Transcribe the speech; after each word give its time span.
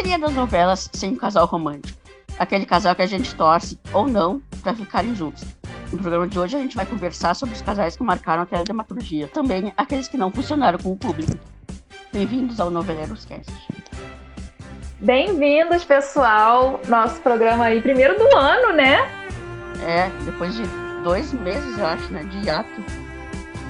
seria 0.00 0.18
das 0.18 0.32
novelas 0.32 0.88
sem 0.94 1.10
um 1.10 1.16
casal 1.16 1.44
romântico? 1.44 1.98
Aquele 2.38 2.64
casal 2.64 2.94
que 2.94 3.02
a 3.02 3.06
gente 3.06 3.34
torce 3.34 3.78
ou 3.92 4.08
não 4.08 4.40
para 4.62 4.74
ficarem 4.74 5.14
juntos. 5.14 5.44
No 5.92 5.98
programa 5.98 6.26
de 6.26 6.38
hoje 6.38 6.56
a 6.56 6.58
gente 6.58 6.74
vai 6.74 6.86
conversar 6.86 7.34
sobre 7.34 7.54
os 7.54 7.60
casais 7.60 7.96
que 7.96 8.02
marcaram 8.02 8.42
a 8.42 8.46
teledramaturgia, 8.46 9.28
também 9.28 9.74
aqueles 9.76 10.08
que 10.08 10.16
não 10.16 10.30
funcionaram 10.30 10.78
com 10.78 10.92
o 10.92 10.96
público. 10.96 11.32
Bem-vindos 12.14 12.58
ao 12.58 12.70
Noveleiros 12.70 13.26
Cast. 13.26 13.52
Bem-vindos, 15.00 15.84
pessoal. 15.84 16.80
Nosso 16.88 17.20
programa 17.20 17.64
aí, 17.64 17.82
primeiro 17.82 18.16
do 18.18 18.36
ano, 18.38 18.72
né? 18.72 19.00
É, 19.86 20.08
depois 20.24 20.54
de 20.54 20.62
dois 21.04 21.30
meses, 21.34 21.78
eu 21.78 21.84
acho, 21.84 22.10
né? 22.10 22.24
De 22.24 22.46
hiato. 22.46 22.82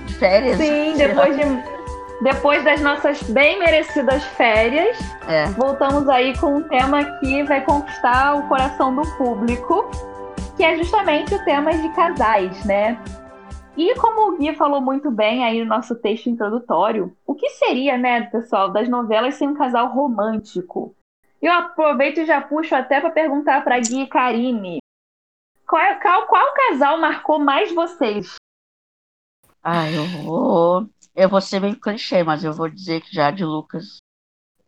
De 0.07 0.15
férias. 0.15 0.59
Sim, 0.59 0.95
depois 0.97 1.37
de 1.37 1.80
depois 2.21 2.63
das 2.65 2.83
nossas 2.83 3.23
bem 3.31 3.59
merecidas 3.59 4.23
férias, 4.23 4.99
é. 5.27 5.47
voltamos 5.53 6.09
aí 6.09 6.39
com 6.39 6.57
um 6.57 6.63
tema 6.63 7.19
que 7.19 7.43
vai 7.45 7.65
conquistar 7.65 8.35
o 8.35 8.47
coração 8.47 8.95
do 8.95 9.03
público, 9.17 9.91
que 10.57 10.63
é 10.63 10.77
justamente 10.77 11.35
o 11.35 11.45
tema 11.45 11.73
de 11.73 11.89
casais, 11.95 12.65
né? 12.67 13.03
E 13.75 13.95
como 13.95 14.29
o 14.29 14.37
Gui 14.37 14.55
falou 14.55 14.83
muito 14.83 15.11
bem 15.11 15.45
aí 15.45 15.61
no 15.61 15.67
nosso 15.67 15.95
texto 15.95 16.29
introdutório, 16.29 17.17
o 17.27 17.35
que 17.35 17.49
seria, 17.51 17.97
né, 17.97 18.23
pessoal, 18.23 18.69
das 18.69 18.87
novelas 18.87 19.37
sem 19.37 19.49
um 19.49 19.55
casal 19.55 19.89
romântico? 19.89 20.95
Eu 21.41 21.53
aproveito 21.53 22.19
e 22.19 22.27
já 22.27 22.43
puxo 22.43 22.75
até 22.75 23.01
para 23.01 23.11
perguntar 23.11 23.65
para 23.65 23.79
Gui 23.79 24.03
e 24.03 24.07
Karine. 24.07 24.79
Qual, 25.67 25.81
é, 25.81 25.95
qual, 25.95 26.27
qual 26.27 26.53
casal 26.53 26.99
marcou 26.99 27.39
mais 27.39 27.73
vocês? 27.73 28.35
Ah, 29.63 29.91
eu 29.91 30.05
vou 30.05 30.87
eu 31.21 31.29
vou 31.29 31.41
ser 31.41 31.61
meio 31.61 31.79
clichê, 31.79 32.23
mas 32.25 32.43
eu 32.43 32.53
vou 32.55 32.67
dizer 32.67 33.03
que 33.03 33.15
já 33.15 33.31
de 33.31 33.45
Lucas, 33.45 33.99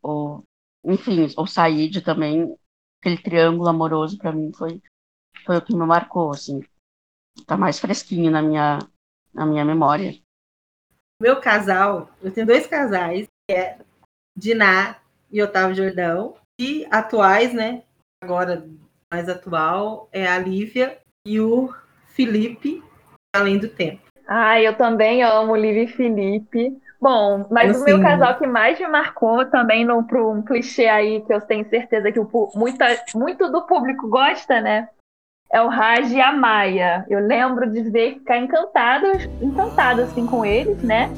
ou, 0.03 0.45
enfim, 0.85 1.27
ou 1.35 1.47
Said 1.47 2.03
também, 2.03 2.55
aquele 3.01 3.17
triângulo 3.17 3.71
amoroso 3.71 4.19
para 4.19 4.33
mim 4.33 4.53
foi, 4.53 4.83
foi 5.47 5.57
o 5.57 5.63
que 5.65 5.75
me 5.75 5.87
marcou, 5.87 6.31
assim. 6.31 6.63
Tá 7.47 7.57
mais 7.57 7.79
fresquinho 7.79 8.31
na 8.31 8.43
minha, 8.43 8.81
na 9.33 9.47
minha 9.47 9.65
memória. 9.65 10.15
Meu 11.19 11.41
casal, 11.41 12.11
eu 12.21 12.31
tenho 12.31 12.47
dois 12.47 12.67
casais, 12.67 13.27
que 13.49 13.57
é 13.57 13.79
Diná 14.37 15.01
e 15.31 15.43
Otávio 15.43 15.75
Jordão, 15.75 16.37
e 16.61 16.87
atuais, 16.91 17.55
né? 17.55 17.83
Agora 18.23 18.69
mais 19.11 19.27
atual 19.27 20.07
é 20.13 20.27
a 20.27 20.39
Lívia 20.39 21.01
e 21.27 21.41
o 21.41 21.75
Felipe, 22.09 22.83
além 23.35 23.59
do 23.59 23.69
tempo. 23.69 24.12
Ah, 24.35 24.59
eu 24.59 24.75
também 24.75 25.23
amo 25.23 25.55
Liv 25.55 25.77
e 25.77 25.87
Felipe. 25.87 26.75
Bom, 26.99 27.45
mas 27.51 27.79
o 27.79 27.85
meu 27.85 28.01
casal 28.01 28.39
que 28.39 28.47
mais 28.47 28.81
me 28.81 28.89
marcou 28.89 29.45
também 29.45 29.85
no, 29.85 30.03
para 30.05 30.27
um 30.27 30.41
clichê 30.41 30.87
aí 30.87 31.21
que 31.21 31.35
eu 31.35 31.41
tenho 31.43 31.69
certeza 31.69 32.11
que 32.11 32.19
o, 32.19 32.51
muita, 32.55 32.87
muito 33.15 33.53
do 33.53 33.67
público 33.67 34.09
gosta, 34.09 34.59
né? 34.59 34.89
É 35.53 35.61
o 35.61 35.69
Raj 35.69 36.11
e 36.11 36.19
a 36.19 36.33
Maia. 36.33 37.05
Eu 37.11 37.21
lembro 37.21 37.71
de 37.71 37.83
ver 37.83 38.15
ficar 38.15 38.39
encantado, 38.39 39.07
encantado 39.43 40.01
assim 40.01 40.27
com 40.27 40.47
eles, 40.47 40.83
né? 40.83 41.11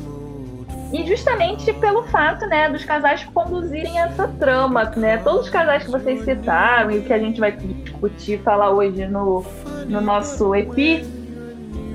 E 0.92 1.06
justamente 1.06 1.72
pelo 1.74 2.02
fato, 2.08 2.46
né, 2.46 2.68
dos 2.68 2.84
casais 2.84 3.24
conduzirem 3.26 4.00
essa 4.00 4.26
trama, 4.26 4.86
né? 4.96 5.18
Todos 5.18 5.42
os 5.42 5.50
casais 5.50 5.84
que 5.84 5.90
vocês 5.92 6.24
citaram 6.24 6.90
e 6.90 7.00
que 7.00 7.12
a 7.12 7.18
gente 7.18 7.38
vai 7.38 7.52
discutir, 7.52 8.42
falar 8.42 8.70
hoje 8.70 9.06
no, 9.06 9.44
no 9.86 10.00
nosso 10.00 10.52
EPI, 10.52 11.13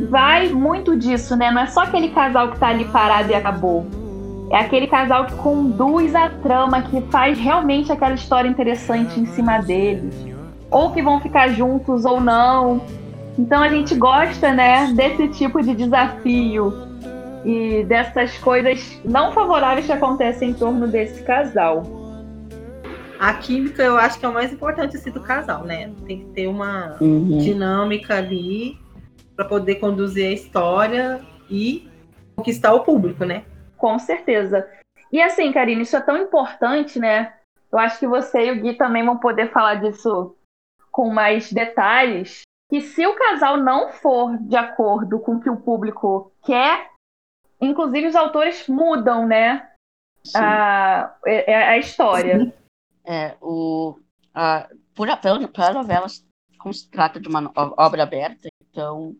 vai 0.06 0.50
muito 0.50 0.96
disso, 0.96 1.36
né? 1.36 1.52
Não 1.52 1.62
é 1.62 1.68
só 1.68 1.82
aquele 1.82 2.10
casal 2.10 2.52
que 2.52 2.60
tá 2.60 2.68
ali 2.68 2.86
parado 2.86 3.32
e 3.32 3.36
acabou. 3.36 3.86
É 4.52 4.58
aquele 4.58 4.88
casal 4.88 5.26
que 5.26 5.36
conduz 5.36 6.16
a 6.16 6.30
trama, 6.30 6.82
que 6.82 7.02
faz 7.12 7.38
realmente 7.38 7.92
aquela 7.92 8.16
história 8.16 8.48
interessante 8.48 9.20
em 9.20 9.26
cima 9.28 9.60
deles. 9.60 10.14
Ou 10.72 10.92
que 10.92 11.02
vão 11.02 11.20
ficar 11.20 11.50
juntos 11.50 12.06
ou 12.06 12.20
não. 12.20 12.82
Então 13.38 13.62
a 13.62 13.70
gente 13.70 13.96
gosta, 13.96 14.52
né, 14.52 14.92
desse 14.94 15.28
tipo 15.30 15.62
de 15.62 15.76
desafio 15.76 16.74
e 17.46 17.84
dessas 17.86 18.38
coisas 18.40 19.00
não 19.06 19.32
favoráveis 19.32 19.86
que 19.86 19.92
acontecem 19.92 20.50
em 20.50 20.54
torno 20.54 20.88
desse 20.88 21.24
casal. 21.24 21.84
A 23.20 23.34
química 23.34 23.84
eu 23.84 23.98
acho 23.98 24.20
que 24.20 24.26
é 24.26 24.30
o 24.30 24.34
mais 24.34 24.52
importante 24.52 24.98
assim, 24.98 25.12
do 25.12 25.22
casal, 25.22 25.64
né? 25.64 25.92
Tem 26.08 26.20
que 26.20 26.26
ter 26.28 26.48
uma 26.48 26.96
uhum. 27.00 27.38
dinâmica 27.38 28.18
ali 28.18 28.78
para 29.40 29.48
poder 29.48 29.76
conduzir 29.76 30.26
a 30.26 30.34
história 30.34 31.26
e 31.50 31.90
conquistar 32.36 32.74
o 32.74 32.84
público, 32.84 33.24
né? 33.24 33.46
Com 33.78 33.98
certeza. 33.98 34.70
E 35.14 35.22
assim, 35.22 35.54
Karine, 35.54 35.84
isso 35.84 35.96
é 35.96 36.02
tão 36.02 36.18
importante, 36.18 37.00
né? 37.00 37.34
Eu 37.72 37.80
acho 37.80 37.98
que 38.00 38.08
você 38.08 38.48
e 38.48 38.52
o 38.52 38.62
Gui 38.62 38.74
também 38.74 39.06
vão 39.06 39.18
poder 39.18 39.50
falar 39.50 39.76
disso 39.76 40.36
com 40.92 41.10
mais 41.10 41.54
detalhes. 41.54 42.42
Que 42.70 42.82
se 42.82 43.08
o 43.08 43.16
casal 43.16 43.56
não 43.56 43.94
for 43.94 44.38
de 44.40 44.58
acordo 44.58 45.20
com 45.20 45.36
o 45.36 45.40
que 45.40 45.50
o 45.50 45.56
público 45.56 46.34
quer, 46.44 46.90
inclusive 47.62 48.08
os 48.08 48.18
autores 48.18 48.68
mudam, 48.68 49.26
né? 49.26 49.70
A, 50.36 51.16
é, 51.26 51.54
é 51.54 51.56
a, 51.70 51.78
história. 51.78 52.54
É, 53.06 53.38
o, 53.40 53.98
a, 54.36 54.68
por, 54.94 55.08
pela 55.18 55.72
novela, 55.74 56.08
como 56.60 56.74
se 56.74 56.92
trata 56.92 57.22
de 57.22 57.30
uma 57.30 57.50
obra 57.56 58.04
aberta, 58.04 58.50
então 58.70 59.16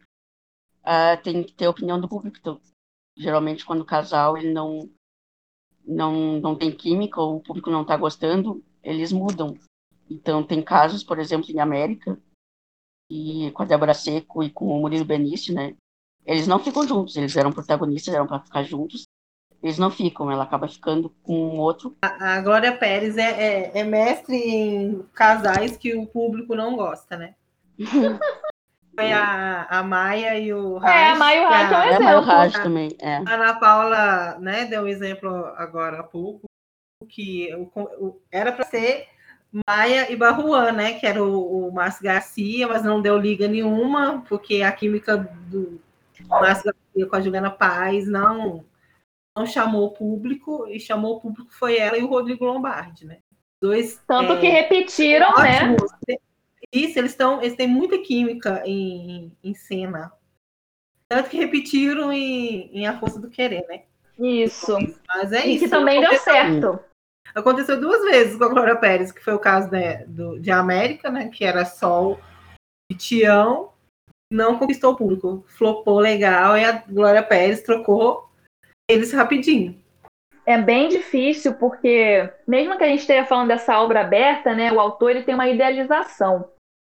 uh, 0.90 1.22
tem 1.22 1.44
que 1.44 1.54
ter 1.54 1.66
a 1.66 1.70
opinião 1.70 2.02
do 2.02 2.10
público. 2.10 2.38
Então, 2.40 2.60
geralmente, 3.16 3.64
quando 3.64 3.82
o 3.82 3.86
casal 3.86 4.38
ele 4.38 4.52
não, 4.52 4.90
não, 5.86 6.40
não 6.40 6.56
tem 6.56 6.72
química 6.72 7.22
ou 7.22 7.38
o 7.38 7.42
público 7.42 7.70
não 7.70 7.84
está 7.84 7.96
gostando, 7.96 8.64
eles 8.84 9.12
mudam. 9.12 9.56
Então, 10.10 10.44
tem 10.44 10.62
casos, 10.64 11.04
por 11.04 11.20
exemplo, 11.20 11.52
em 11.52 11.60
América, 11.60 12.20
e 13.12 13.52
com 13.52 13.64
a 13.64 13.66
Débora 13.66 13.94
Seco 13.94 14.44
e 14.44 14.50
com 14.50 14.68
o 14.68 14.82
Murilo 14.82 15.06
Benício, 15.06 15.54
né? 15.54 15.76
Eles 16.26 16.48
não 16.48 16.60
ficam 16.60 16.88
juntos, 16.88 17.16
eles 17.16 17.36
eram 17.36 17.52
protagonistas, 17.52 18.14
eram 18.14 18.28
para 18.28 18.40
ficar 18.40 18.64
juntos. 18.64 19.04
Eles 19.62 19.78
não 19.78 19.92
ficam, 19.92 20.32
ela 20.32 20.44
acaba 20.44 20.70
ficando 20.70 21.10
com 21.22 21.34
um 21.34 21.60
outro. 21.60 21.98
A, 22.02 22.36
a 22.36 22.42
Glória 22.42 22.78
Pérez 22.78 23.18
é, 23.18 23.72
é, 23.72 23.80
é 23.80 23.84
mestre 23.84 24.36
em 24.36 25.04
casais 25.14 25.76
que 25.76 25.94
o 25.96 26.08
público 26.08 26.56
não 26.56 26.76
gosta, 26.76 27.18
né? 27.18 27.36
Foi 28.96 29.12
a, 29.12 29.68
a 29.70 29.84
Maia 29.84 30.38
e 30.40 30.54
o 30.54 30.78
Raj. 30.78 30.94
É, 30.94 31.10
a 31.12 31.16
Maia 31.16 31.38
e 31.38 31.46
o 31.46 31.50
Raj 31.50 31.72
é 31.72 31.78
um 31.78 31.84
exemplo. 31.84 32.08
É, 32.08 32.18
o 32.18 32.22
Raj 32.22 32.54
também, 32.54 32.98
é. 33.00 33.16
A 33.18 33.34
Ana 33.34 33.54
Paula, 33.60 34.38
né, 34.40 34.66
deu 34.66 34.84
um 34.84 34.88
exemplo 34.88 35.30
agora 35.56 36.00
há 36.00 36.04
pouco, 36.04 36.46
que 37.08 37.54
o, 37.56 37.72
o, 37.76 38.22
era 38.32 38.52
para 38.52 38.66
ser 38.66 39.08
Maia 39.68 40.12
e 40.12 40.16
Barruan, 40.16 40.72
né, 40.72 40.94
que 40.94 41.08
era 41.08 41.24
o, 41.24 41.68
o 41.68 41.72
Márcio 41.72 42.04
Garcia, 42.04 42.68
mas 42.68 42.84
não 42.84 43.02
deu 43.02 43.18
liga 43.18 43.48
nenhuma, 43.48 44.24
porque 44.28 44.62
a 44.62 44.72
química 44.72 45.18
do 45.18 45.82
Márcio 46.28 46.66
Garcia 46.66 47.10
com 47.10 47.16
a 47.16 47.22
Juliana 47.22 47.50
Paz 47.50 48.08
não, 48.08 48.66
não 49.36 49.46
chamou 49.46 49.86
o 49.86 49.92
público, 49.92 50.68
e 50.68 50.80
chamou 50.80 51.16
o 51.16 51.20
público 51.22 51.54
foi 51.54 51.78
ela 51.78 51.98
e 51.98 52.04
o 52.04 52.08
Rodrigo 52.08 52.46
Lombardi, 52.46 53.06
né. 53.06 53.20
Dois, 53.62 54.02
Tanto 54.08 54.34
é, 54.34 54.38
que 54.40 54.48
repetiram, 54.48 55.34
né? 55.36 55.76
Isso, 56.74 57.00
eles 57.00 57.12
estão. 57.12 57.42
Eles 57.42 57.56
têm 57.56 57.68
muita 57.68 57.98
química 58.00 58.62
em, 58.66 59.32
em 59.44 59.54
cena. 59.54 60.12
Tanto 61.08 61.30
que 61.30 61.38
repetiram 61.38 62.12
em, 62.14 62.70
em 62.72 62.86
A 62.86 63.00
Força 63.00 63.20
do 63.20 63.30
Querer, 63.30 63.66
né? 63.68 63.84
Isso. 64.20 64.78
Mas 65.08 65.32
é 65.32 65.48
e 65.48 65.56
isso. 65.56 65.66
que 65.66 65.70
também 65.70 66.00
deu 66.02 66.16
certo. 66.20 66.80
Aconteceu 67.34 67.80
duas 67.80 68.04
vezes 68.04 68.38
com 68.38 68.44
a 68.44 68.50
Glória 68.50 68.76
Pérez, 68.76 69.12
que 69.12 69.24
foi 69.24 69.34
o 69.34 69.40
caso 69.40 69.72
né, 69.72 70.06
do, 70.06 70.40
de 70.40 70.52
América, 70.52 71.10
né? 71.10 71.30
Que 71.30 71.44
era 71.46 71.66
Sol 71.66 72.20
e 72.92 72.96
Tião. 72.96 73.72
Não 74.32 74.60
conquistou 74.60 74.94
o 74.94 74.96
público. 74.96 75.44
Flopou 75.48 76.00
legal 76.00 76.58
e 76.58 76.64
a 76.64 76.84
Glória 76.88 77.24
Pérez 77.24 77.62
trocou 77.62 78.30
eles 78.90 79.12
rapidinho. 79.12 79.80
É 80.46 80.60
bem 80.60 80.90
difícil, 80.90 81.54
porque 81.56 82.28
mesmo 82.48 82.76
que 82.78 82.84
a 82.84 82.88
gente 82.88 83.02
esteja 83.02 83.26
falando 83.26 83.50
dessa 83.50 83.80
obra 83.80 84.02
aberta, 84.02 84.56
né, 84.56 84.72
o 84.72 84.80
autor 84.80 85.12
ele 85.12 85.24
tem 85.24 85.36
uma 85.36 85.48
idealização. 85.48 86.50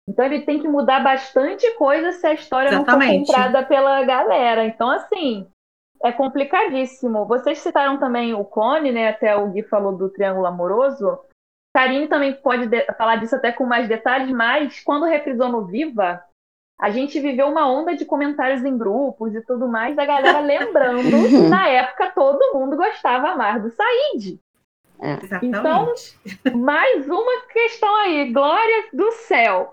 Então 0.08 0.24
ele 0.24 0.42
tem 0.42 0.60
que 0.60 0.68
mudar 0.68 1.00
bastante 1.00 1.70
coisa 1.74 2.12
se 2.12 2.26
a 2.26 2.34
história 2.34 2.68
Exatamente. 2.68 3.18
não 3.18 3.26
for 3.26 3.32
comprada 3.32 3.62
pela 3.64 4.02
galera. 4.02 4.64
Então, 4.64 4.90
assim, 4.90 5.46
é 6.02 6.10
complicadíssimo. 6.10 7.24
Vocês 7.26 7.58
citaram 7.58 7.98
também 7.98 8.34
o 8.34 8.44
Cone, 8.44 8.90
né? 8.90 9.08
Até 9.08 9.36
o 9.36 9.48
Gui 9.48 9.62
falou 9.62 9.96
do 9.96 10.08
Triângulo 10.08 10.46
Amoroso. 10.46 11.18
Karine 11.74 12.08
também 12.08 12.34
pode 12.34 12.68
falar 12.98 13.16
disso 13.16 13.36
até 13.36 13.50
com 13.50 13.64
mais 13.64 13.88
detalhes, 13.88 14.30
mas 14.30 14.82
quando 14.84 15.06
reprisou 15.06 15.48
no 15.48 15.64
Viva, 15.64 16.22
a 16.78 16.90
gente 16.90 17.18
viveu 17.18 17.48
uma 17.48 17.70
onda 17.70 17.96
de 17.96 18.04
comentários 18.04 18.62
em 18.64 18.76
grupos 18.76 19.34
e 19.34 19.40
tudo 19.40 19.68
mais, 19.68 19.96
da 19.96 20.04
galera 20.04 20.40
lembrando 20.44 21.28
que 21.28 21.48
na 21.48 21.68
época 21.68 22.10
todo 22.10 22.52
mundo 22.52 22.76
gostava 22.76 23.36
mais 23.36 23.62
do 23.62 23.70
Said. 23.70 24.38
É. 25.02 25.18
Então, 25.42 25.92
mais 26.54 27.08
uma 27.08 27.42
questão 27.52 27.94
aí, 27.96 28.32
glória 28.32 28.84
do 28.92 29.10
céu. 29.12 29.72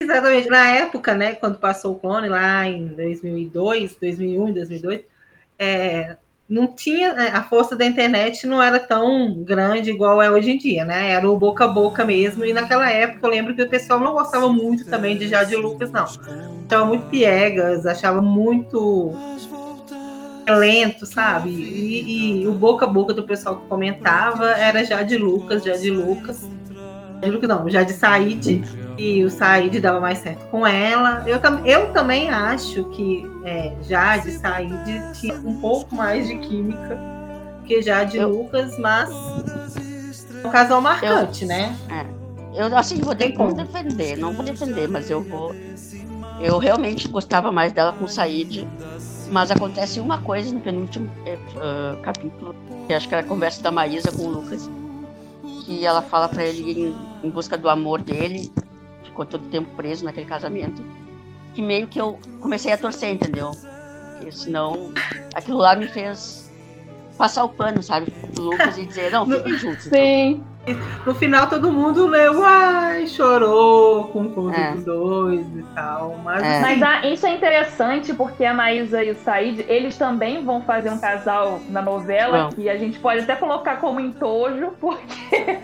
Exatamente. 0.00 0.50
Na 0.50 0.68
época, 0.68 1.14
né, 1.14 1.34
quando 1.34 1.58
passou 1.58 1.94
o 1.94 1.98
clone, 1.98 2.28
lá 2.28 2.66
em 2.66 2.88
2002, 2.88 3.96
2001, 3.96 4.52
2002, 4.52 5.00
é, 5.58 6.18
não 6.46 6.66
tinha 6.66 7.14
né, 7.14 7.30
a 7.32 7.42
força 7.42 7.74
da 7.74 7.86
internet 7.86 8.46
não 8.46 8.62
era 8.62 8.78
tão 8.78 9.42
grande 9.42 9.90
igual 9.90 10.20
é 10.20 10.30
hoje 10.30 10.50
em 10.50 10.58
dia, 10.58 10.84
né? 10.84 11.10
Era 11.12 11.28
o 11.30 11.38
boca 11.38 11.64
a 11.64 11.68
boca 11.68 12.04
mesmo. 12.04 12.44
E 12.44 12.52
naquela 12.52 12.90
época 12.90 13.26
eu 13.26 13.30
lembro 13.30 13.54
que 13.54 13.62
o 13.62 13.68
pessoal 13.68 13.98
não 13.98 14.12
gostava 14.12 14.48
muito 14.50 14.84
também 14.84 15.16
de 15.16 15.26
Jade 15.26 15.56
Lucas, 15.56 15.90
não. 15.90 16.04
Achava 16.04 16.84
muito 16.84 17.06
piegas, 17.06 17.86
achava 17.86 18.20
muito 18.20 19.14
lento, 20.50 21.06
sabe? 21.06 21.50
E, 21.50 22.42
e, 22.42 22.46
o 22.46 22.52
boca 22.52 22.84
a 22.84 22.88
boca 22.88 23.12
do 23.12 23.22
pessoal 23.22 23.56
que 23.56 23.66
comentava 23.66 24.50
era 24.52 24.84
Jade 24.84 25.16
Lucas, 25.16 25.64
Jade 25.64 25.90
Lucas. 25.90 26.48
Jade 27.20 27.30
Lucas 27.30 27.48
não, 27.48 27.68
Jade 27.68 27.92
Said. 27.92 28.62
E 28.96 29.24
o 29.24 29.30
Said 29.30 29.78
dava 29.80 30.00
mais 30.00 30.18
certo 30.18 30.44
com 30.46 30.66
ela. 30.66 31.24
Eu, 31.26 31.40
eu 31.64 31.92
também 31.92 32.30
acho 32.30 32.84
que 32.90 33.24
é, 33.44 33.72
Jade 33.82 34.32
Said 34.32 35.18
tinha 35.20 35.34
um 35.34 35.60
pouco 35.60 35.94
mais 35.94 36.26
de 36.26 36.36
química 36.38 36.98
que 37.64 37.82
Jade 37.82 38.16
eu... 38.16 38.28
Lucas, 38.28 38.76
mas 38.78 39.10
é 40.42 40.46
um 40.46 40.50
casal 40.50 40.80
marcante, 40.80 41.42
eu, 41.42 41.48
né? 41.48 41.76
É. 41.90 42.18
Eu 42.54 42.76
assim 42.76 42.96
vou, 42.96 43.14
de, 43.14 43.32
vou 43.32 43.52
defender, 43.52 44.16
não 44.16 44.32
vou 44.32 44.44
defender, 44.44 44.88
mas 44.88 45.10
eu 45.10 45.22
vou. 45.22 45.54
Eu 46.40 46.58
realmente 46.58 47.06
gostava 47.06 47.52
mais 47.52 47.72
dela 47.72 47.92
com 47.92 48.04
o 48.04 48.08
Said 48.08 48.66
mas 49.30 49.50
acontece 49.50 50.00
uma 50.00 50.20
coisa 50.22 50.52
no 50.52 50.60
penúltimo 50.60 51.06
uh, 51.06 52.00
capítulo, 52.02 52.54
que 52.86 52.94
acho 52.94 53.08
que 53.08 53.14
era 53.14 53.24
a 53.24 53.28
conversa 53.28 53.62
da 53.62 53.70
Maísa 53.70 54.10
com 54.12 54.22
o 54.22 54.30
Lucas, 54.30 54.70
que 55.64 55.84
ela 55.84 56.02
fala 56.02 56.28
para 56.28 56.44
ele 56.44 56.82
em, 56.82 56.96
em, 57.26 57.30
busca 57.30 57.56
do 57.56 57.68
amor 57.68 58.00
dele, 58.02 58.50
ficou 59.04 59.24
todo 59.24 59.48
tempo 59.48 59.68
preso 59.76 60.04
naquele 60.04 60.26
casamento, 60.26 60.82
que 61.54 61.62
meio 61.62 61.86
que 61.86 62.00
eu 62.00 62.18
comecei 62.40 62.72
a 62.72 62.78
torcer, 62.78 63.10
entendeu? 63.10 63.52
Porque 64.14 64.32
senão 64.32 64.92
aquilo 65.34 65.58
lá 65.58 65.76
me 65.76 65.88
fez 65.88 66.50
passar 67.16 67.44
o 67.44 67.48
pano, 67.48 67.82
sabe, 67.82 68.10
pro 68.10 68.42
Lucas 68.42 68.78
e 68.78 68.86
dizer, 68.86 69.10
não, 69.10 69.26
fiquem 69.26 69.58
juntos. 69.58 69.84
Sim. 69.84 70.30
Então. 70.30 70.57
No 71.04 71.14
final 71.14 71.48
todo 71.48 71.72
mundo 71.72 72.06
leu, 72.06 72.44
ai, 72.44 73.06
chorou 73.06 74.08
com 74.08 74.22
o 74.22 74.30
conto 74.30 74.58
é. 74.58 74.72
dos 74.72 74.84
dois 74.84 75.46
e 75.56 75.62
tal. 75.74 76.16
Mas, 76.24 76.42
é. 76.42 76.60
mas 76.60 76.82
ah, 76.82 77.06
isso 77.06 77.26
é 77.26 77.34
interessante 77.34 78.14
porque 78.14 78.44
a 78.44 78.54
Maísa 78.54 79.02
e 79.02 79.10
o 79.10 79.16
Said, 79.16 79.64
eles 79.68 79.96
também 79.96 80.44
vão 80.44 80.62
fazer 80.62 80.90
um 80.90 80.98
casal 80.98 81.60
na 81.68 81.82
novela 81.82 82.44
Bom. 82.44 82.48
que 82.50 82.68
a 82.68 82.76
gente 82.76 82.98
pode 82.98 83.20
até 83.20 83.36
colocar 83.36 83.76
como 83.76 84.00
entojo, 84.00 84.72
porque. 84.80 85.58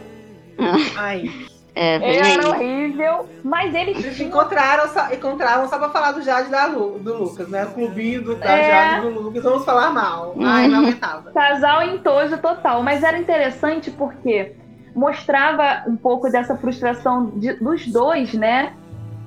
Ai. 0.96 1.30
É, 1.76 1.96
era 2.30 2.48
horrível, 2.48 3.28
mas 3.42 3.74
eles, 3.74 3.98
eles 3.98 4.16
tinham... 4.16 4.28
encontraram, 4.28 4.88
só, 4.88 5.12
encontraram 5.12 5.68
só 5.68 5.76
pra 5.76 5.88
falar 5.88 6.12
do 6.12 6.22
Jade 6.22 6.48
da 6.48 6.66
Lu, 6.66 7.00
do 7.00 7.14
Lucas, 7.24 7.48
né? 7.48 7.64
O 7.64 7.72
clubinho 7.72 8.22
do, 8.22 8.36
da 8.36 8.56
é... 8.56 8.70
Jade 8.70 9.00
do 9.08 9.20
Lucas, 9.20 9.42
vamos 9.42 9.64
falar 9.64 9.90
mal. 9.90 10.36
Ai, 10.40 10.68
não 10.68 10.82
aguentava. 10.82 11.32
Casal 11.32 11.82
entojo 11.82 12.38
total, 12.38 12.80
mas 12.80 13.02
era 13.02 13.18
interessante 13.18 13.90
porque 13.90 14.52
mostrava 14.94 15.82
um 15.88 15.96
pouco 15.96 16.30
dessa 16.30 16.56
frustração 16.56 17.30
de, 17.36 17.54
dos 17.54 17.86
dois, 17.86 18.32
né? 18.34 18.72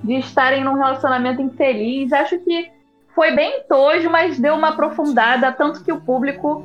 De 0.03 0.13
estarem 0.13 0.63
num 0.63 0.75
relacionamento 0.75 1.41
infeliz. 1.41 2.13
Acho 2.13 2.37
que 2.39 2.71
foi 3.13 3.35
bem 3.35 3.63
tojo, 3.67 4.09
mas 4.09 4.39
deu 4.39 4.55
uma 4.55 4.69
aprofundada, 4.69 5.51
tanto 5.51 5.83
que 5.83 5.91
o 5.91 5.99
público, 5.99 6.63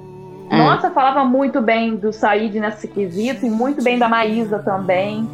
é. 0.51 0.57
nossa, 0.59 0.91
falava 0.91 1.25
muito 1.25 1.61
bem 1.61 1.97
do 1.97 2.13
Said 2.13 2.61
nesse 2.61 2.87
quesito 2.87 3.47
e 3.47 3.51
muito 3.51 3.83
bem 3.83 3.99
da 3.99 4.09
Maísa 4.09 4.59
também. 4.59 5.27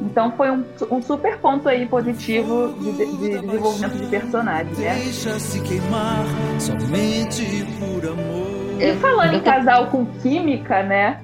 Então 0.00 0.32
foi 0.32 0.50
um, 0.50 0.64
um 0.90 1.00
super 1.00 1.38
ponto 1.38 1.68
aí 1.68 1.86
positivo 1.86 2.74
de, 2.80 2.92
de, 2.92 3.06
de 3.06 3.40
desenvolvimento 3.40 3.96
de 3.96 4.06
personagem, 4.06 4.72
né? 4.74 4.94
Deixa-se 4.94 5.60
queimar 5.62 6.24
somente 6.58 7.64
por 7.78 8.04
amor. 8.04 8.82
E 8.82 8.94
falando 8.96 9.34
em 9.34 9.40
casal 9.40 9.86
com 9.86 10.04
química, 10.20 10.82
né? 10.82 11.20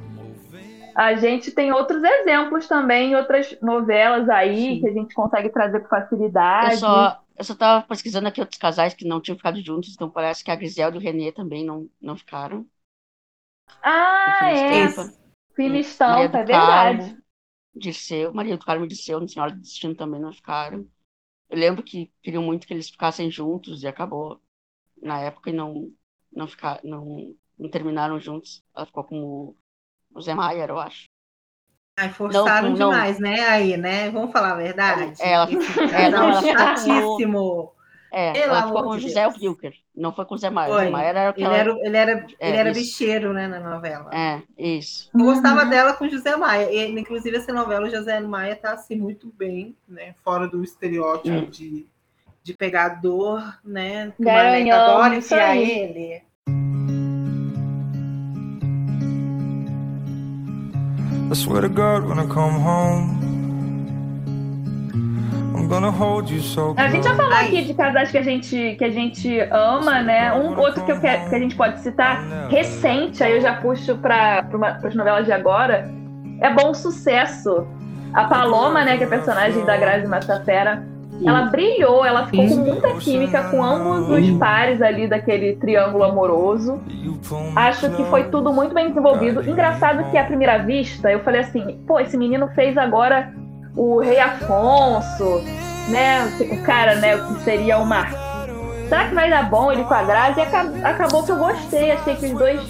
A 0.95 1.15
gente 1.15 1.51
tem 1.51 1.73
outros 1.73 2.03
exemplos 2.03 2.67
também, 2.67 3.15
outras 3.17 3.57
novelas 3.61 4.29
aí 4.29 4.75
Sim. 4.75 4.81
que 4.81 4.89
a 4.89 4.93
gente 4.93 5.15
consegue 5.15 5.51
trazer 5.51 5.81
com 5.81 5.89
facilidade. 5.89 6.75
Eu 6.75 6.79
só, 6.79 7.25
eu 7.39 7.45
só 7.45 7.55
tava 7.55 7.87
pesquisando 7.87 8.29
aqui 8.29 8.41
outros 8.41 8.59
casais 8.59 8.95
que 8.95 9.07
não 9.07 9.21
tinham 9.21 9.37
ficado 9.37 9.63
juntos, 9.63 9.95
então 9.95 10.11
parece 10.11 10.45
que 10.45 10.51
a 10.51 10.57
Griselda 10.57 10.97
e 10.97 11.01
o 11.01 11.03
Renê 11.03 11.33
também 11.33 11.65
não, 11.65 11.89
não 12.01 12.17
ficaram. 12.17 12.67
Ah, 13.83 14.51
é. 14.53 14.89
Finistão, 15.55 16.19
é 16.19 16.29
verdade. 16.29 17.17
Dirceu, 17.75 18.33
Maria 18.35 18.57
do 18.57 18.65
Carmo 18.65 18.85
e 18.85 18.89
Dirceu, 18.89 19.21
no 19.21 19.29
Senhora 19.29 19.53
do 19.53 19.61
Destino 19.61 19.95
também 19.95 20.21
não 20.21 20.33
ficaram. 20.33 20.87
Eu 21.49 21.59
lembro 21.59 21.83
que 21.83 22.13
queriam 22.23 22.43
muito 22.43 22.67
que 22.67 22.73
eles 22.73 22.91
ficassem 22.91 23.31
juntos 23.31 23.83
e 23.83 23.87
acabou 23.87 24.41
na 25.03 25.21
época 25.21 25.51
e 25.51 25.53
não 25.53 25.93
não 26.35 26.47
ficar 26.47 26.81
não, 26.83 27.35
não 27.59 27.71
terminaram 27.71 28.19
juntos. 28.21 28.63
Ela 28.75 28.87
ficou 28.87 29.05
como 29.05 29.57
o 30.15 30.21
Zé 30.21 30.35
Maier, 30.35 30.69
eu 30.69 30.79
acho. 30.79 31.05
Ai, 31.99 32.09
forçaram 32.11 32.71
não, 32.71 32.75
demais, 32.75 33.19
não. 33.19 33.31
né? 33.31 33.41
Aí, 33.49 33.77
né? 33.77 34.11
Vamos 34.11 34.33
falar 34.33 34.53
a 34.53 34.57
verdade. 34.57 35.15
É, 35.21 35.33
ela, 35.33 35.47
não, 36.11 36.31
ela 36.31 36.43
chatíssimo. 36.43 37.73
É, 38.15 38.33
Pelo 38.33 38.45
ela 38.45 38.67
ficou 38.67 38.83
com 38.83 38.91
o 38.91 38.99
José 38.99 39.27
Wilker, 39.27 39.73
não 39.97 40.13
foi 40.13 40.27
com 40.27 40.35
o 40.35 40.39
Zé 40.39 40.51
Maier. 40.51 40.75
Foi. 40.75 40.89
O 40.89 40.93
Maier 40.93 41.17
era 41.17 41.35
ele, 41.35 41.45
era, 41.47 41.71
ele 41.71 41.97
era, 41.97 42.27
é, 42.39 42.49
ele 42.49 42.57
era 42.59 42.73
bicheiro, 42.73 43.33
né, 43.33 43.49
na 43.49 43.59
novela. 43.59 44.11
É, 44.13 44.43
isso. 44.59 45.11
Eu 45.15 45.25
gostava 45.25 45.65
dela 45.65 45.95
com 45.95 46.05
o 46.05 46.11
José 46.11 46.37
Maia. 46.37 46.71
E, 46.71 47.01
inclusive, 47.01 47.39
essa 47.39 47.55
novela, 47.55 47.87
o 47.87 47.91
José 47.91 48.21
Maia 48.21 48.55
tá, 48.55 48.73
assim, 48.73 48.97
muito 48.97 49.33
bem, 49.33 49.75
né? 49.89 50.15
Fora 50.23 50.47
do 50.47 50.63
estereótipo 50.63 51.35
hum. 51.35 51.49
de, 51.49 51.87
de 52.43 52.53
pegador, 52.53 53.43
né? 53.65 54.13
Que 54.15 54.25
Garanhão, 54.25 54.79
o 54.79 54.83
adora 54.83 55.17
enfiar 55.17 55.57
ele. 55.57 56.23
I 61.33 61.35
swear 61.35 61.63
to 61.63 61.71
God 61.71 62.05
when 62.05 62.19
I 62.19 62.27
come 62.27 62.61
home. 62.61 63.19
A 66.77 66.89
gente 66.91 67.05
já 67.05 67.15
falou 67.15 67.33
aqui 67.33 67.63
de 67.63 67.73
casais 67.73 68.11
que 68.11 68.19
a 68.19 68.23
gente, 68.23 68.77
que 68.77 68.85
a 68.85 68.91
gente 68.91 69.41
ama, 69.51 70.03
né? 70.03 70.31
Um 70.35 70.59
outro 70.61 70.85
que, 70.85 70.93
eu 70.93 71.01
quero, 71.01 71.31
que 71.31 71.35
a 71.35 71.39
gente 71.39 71.55
pode 71.57 71.81
citar, 71.81 72.23
recente, 72.51 73.25
aí 73.25 73.33
eu 73.37 73.41
já 73.41 73.55
puxo 73.55 73.97
para 73.97 74.47
as 74.85 74.95
novelas 74.95 75.25
de 75.25 75.33
agora, 75.33 75.91
é 76.39 76.53
Bom 76.53 76.75
Sucesso. 76.75 77.67
A 78.13 78.25
Paloma, 78.25 78.85
né, 78.85 78.99
que 78.99 79.05
é 79.05 79.07
personagem 79.07 79.65
da 79.65 79.75
Grazi 79.79 80.07
Massafera, 80.07 80.87
ela 81.27 81.43
brilhou, 81.47 82.05
ela 82.05 82.27
ficou 82.27 82.49
com 82.49 82.57
muita 82.57 82.95
química 82.95 83.45
com 83.45 83.63
ambos 83.63 84.09
os 84.09 84.31
pares 84.39 84.81
ali 84.83 85.07
daquele 85.07 85.57
triângulo 85.57 86.05
amoroso. 86.05 86.81
Acho 87.55 87.91
que 87.91 88.05
foi 88.05 88.25
tudo 88.25 88.53
muito 88.53 88.75
bem 88.75 88.89
desenvolvido. 88.89 89.49
Engraçado 89.49 90.11
que 90.11 90.19
à 90.19 90.25
primeira 90.25 90.59
vista 90.59 91.11
eu 91.11 91.21
falei 91.21 91.43
assim: 91.43 91.79
pô, 91.87 92.01
esse 92.01 92.17
menino 92.17 92.49
fez 92.49 92.77
agora 92.77 93.33
o 93.77 94.01
Rei 94.01 94.19
Afonso, 94.19 95.43
né? 95.89 96.31
O 96.53 96.63
cara, 96.63 96.97
né? 96.97 97.17
O 97.17 97.35
que 97.35 97.43
seria 97.43 97.79
o 97.79 97.87
Mar. 97.87 98.11
Será 98.89 99.09
que 99.09 99.15
vai 99.15 99.31
dar 99.31 99.49
bom 99.49 99.73
ele 99.73 99.85
com 99.85 99.95
a 99.95 100.03
Grazi? 100.03 100.41
E 100.41 100.85
acabou 100.85 101.23
que 101.23 101.33
eu 101.33 101.37
gostei, 101.37 101.93
achei 101.93 102.15
que 102.15 102.27
os 102.27 102.33
dois 102.33 102.61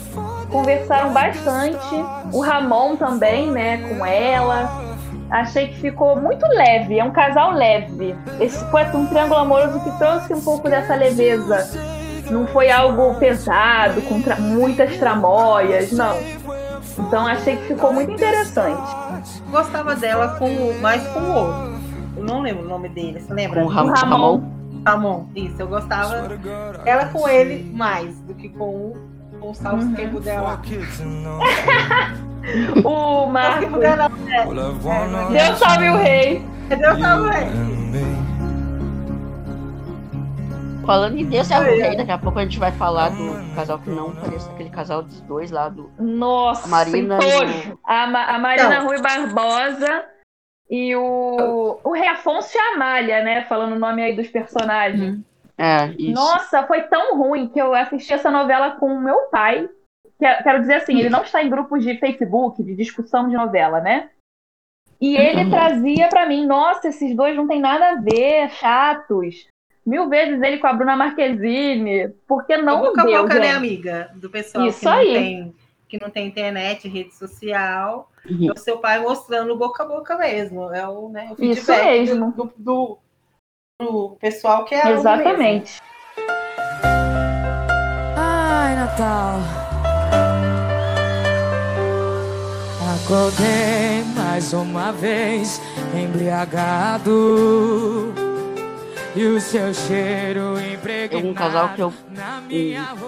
conversaram 0.50 1.12
bastante. 1.12 1.94
O 2.32 2.40
Ramon 2.40 2.96
também, 2.96 3.50
né? 3.50 3.78
Com 3.88 4.06
ela. 4.06 4.91
Achei 5.32 5.68
que 5.68 5.80
ficou 5.80 6.14
muito 6.14 6.46
leve, 6.46 6.98
é 6.98 7.02
um 7.02 7.10
casal 7.10 7.52
leve. 7.52 8.14
Esse 8.38 8.62
foi 8.70 8.84
um 8.94 9.06
triângulo 9.06 9.40
amoroso 9.40 9.80
que 9.80 9.90
trouxe 9.96 10.34
um 10.34 10.42
pouco 10.42 10.68
dessa 10.68 10.94
leveza. 10.94 11.70
Não 12.30 12.46
foi 12.46 12.70
algo 12.70 13.14
pesado, 13.14 14.02
com 14.02 14.20
tra 14.20 14.36
muitas 14.36 14.94
tramóias, 14.98 15.90
não. 15.90 16.18
Então 16.98 17.26
achei 17.26 17.56
que 17.56 17.68
ficou 17.68 17.94
muito 17.94 18.12
interessante. 18.12 18.94
Gostava 19.50 19.96
dela 19.96 20.36
com 20.38 20.50
mais 20.82 21.02
com 21.08 21.20
o 21.20 21.34
outro. 21.34 21.72
Eu 22.14 22.24
não 22.24 22.42
lembro 22.42 22.66
o 22.66 22.68
nome 22.68 22.90
dele, 22.90 23.18
você 23.18 23.32
lembra? 23.32 23.62
Com 23.62 23.66
o 23.66 23.70
Ramon. 23.70 23.94
Ramon. 23.94 24.42
Ramon, 24.84 25.26
isso, 25.34 25.62
eu 25.62 25.66
gostava 25.66 26.28
ela 26.84 27.06
com 27.06 27.26
ele 27.26 27.72
mais 27.72 28.20
do 28.20 28.34
que 28.34 28.50
com 28.50 28.64
o, 28.64 28.96
com 29.40 29.50
o 29.50 29.54
salvo-tempo 29.54 30.16
uhum. 30.16 30.22
dela. 30.22 30.60
O 32.84 32.88
Marcos. 33.32 33.68
Deus 35.30 35.58
salve 35.58 35.88
o 35.88 35.96
rei. 35.96 36.44
Deus 36.68 36.98
salve 36.98 37.26
o 37.26 37.30
rei. 37.30 37.46
Falando 40.84 41.16
em 41.16 41.24
Deus 41.24 41.46
salve 41.46 41.70
o 41.70 41.76
rei, 41.76 41.96
daqui 41.96 42.10
a 42.10 42.18
pouco 42.18 42.38
a 42.38 42.42
gente 42.42 42.58
vai 42.58 42.72
falar 42.72 43.10
do 43.10 43.54
casal 43.54 43.78
que 43.78 43.90
não 43.90 44.14
parece 44.14 44.50
aquele 44.50 44.70
casal 44.70 45.02
dos 45.02 45.20
dois 45.22 45.50
lá 45.50 45.68
do. 45.68 45.90
Nossa, 45.98 46.66
Marina. 46.68 47.18
E... 47.22 47.78
A, 47.84 48.02
a 48.34 48.38
Marina. 48.38 48.80
Rui 48.80 49.00
Barbosa 49.00 50.04
e 50.68 50.96
o, 50.96 51.78
o 51.84 51.92
Rei 51.92 52.08
Afonso 52.08 52.56
e 52.56 52.60
a 52.60 52.74
Amália, 52.74 53.22
né? 53.22 53.44
Falando 53.44 53.74
o 53.74 53.78
nome 53.78 54.02
aí 54.02 54.16
dos 54.16 54.28
personagens. 54.28 55.20
É, 55.56 55.94
isso. 55.98 56.12
Nossa, 56.12 56.64
foi 56.64 56.82
tão 56.82 57.16
ruim 57.16 57.46
que 57.48 57.60
eu 57.60 57.74
assisti 57.74 58.12
essa 58.12 58.30
novela 58.30 58.72
com 58.72 58.86
o 58.86 59.00
meu 59.00 59.28
pai 59.30 59.68
quero 60.42 60.60
dizer 60.60 60.74
assim, 60.74 60.98
ele 60.98 61.10
não 61.10 61.22
está 61.22 61.42
em 61.42 61.50
grupos 61.50 61.82
de 61.82 61.98
Facebook, 61.98 62.62
de 62.62 62.74
discussão 62.74 63.28
de 63.28 63.34
novela, 63.34 63.80
né? 63.80 64.10
E 65.02 65.16
ele 65.16 65.44
uhum. 65.44 65.50
trazia 65.50 66.08
para 66.08 66.26
mim, 66.26 66.46
nossa, 66.46 66.88
esses 66.88 67.16
dois 67.16 67.34
não 67.34 67.48
tem 67.48 67.60
nada 67.60 67.90
a 67.90 67.94
ver, 67.96 68.48
chatos. 68.50 69.48
mil 69.84 70.08
vezes 70.08 70.40
ele 70.40 70.58
com 70.58 70.68
a 70.68 70.72
Bruna 70.72 70.96
Marquezine. 70.96 72.10
Porque 72.28 72.56
não 72.56 72.80
boca 72.80 73.04
deu, 73.04 73.16
a 73.16 73.22
boca, 73.22 73.34
gente. 73.34 73.42
né, 73.42 73.50
amiga? 73.50 74.10
Do 74.14 74.30
pessoal 74.30 74.64
Isso 74.64 74.78
que, 74.78 74.84
não 74.84 74.92
aí. 74.92 75.12
Tem, 75.12 75.54
que 75.88 76.00
não 76.00 76.08
tem 76.08 76.28
internet, 76.28 76.88
rede 76.88 77.12
social. 77.16 78.08
Uhum. 78.30 78.48
É 78.48 78.52
o 78.52 78.56
seu 78.56 78.78
pai 78.78 79.00
mostrando 79.00 79.56
boca 79.56 79.82
a 79.82 79.86
boca 79.86 80.16
mesmo. 80.16 80.72
É 80.72 80.86
o, 80.86 81.08
né, 81.08 81.34
o 81.36 81.44
Isso 81.44 81.66
feedback 81.66 81.98
mesmo. 81.98 82.30
Do, 82.30 82.52
do, 82.56 82.98
do 83.80 84.16
pessoal 84.20 84.64
que 84.64 84.76
é 84.76 84.88
Exatamente. 84.92 85.80
Ai, 88.16 88.76
Natal. 88.76 89.61
Acordei 93.04 94.04
mais 94.14 94.52
uma 94.52 94.92
vez, 94.92 95.60
embriagado. 95.94 97.10
E 99.14 99.24
o 99.26 99.40
seu 99.40 99.74
cheiro 99.74 100.54
impregnado. 100.60 101.28
Um 101.28 101.34
casal 101.34 101.70
que 101.70 101.82
eu- 101.82 101.92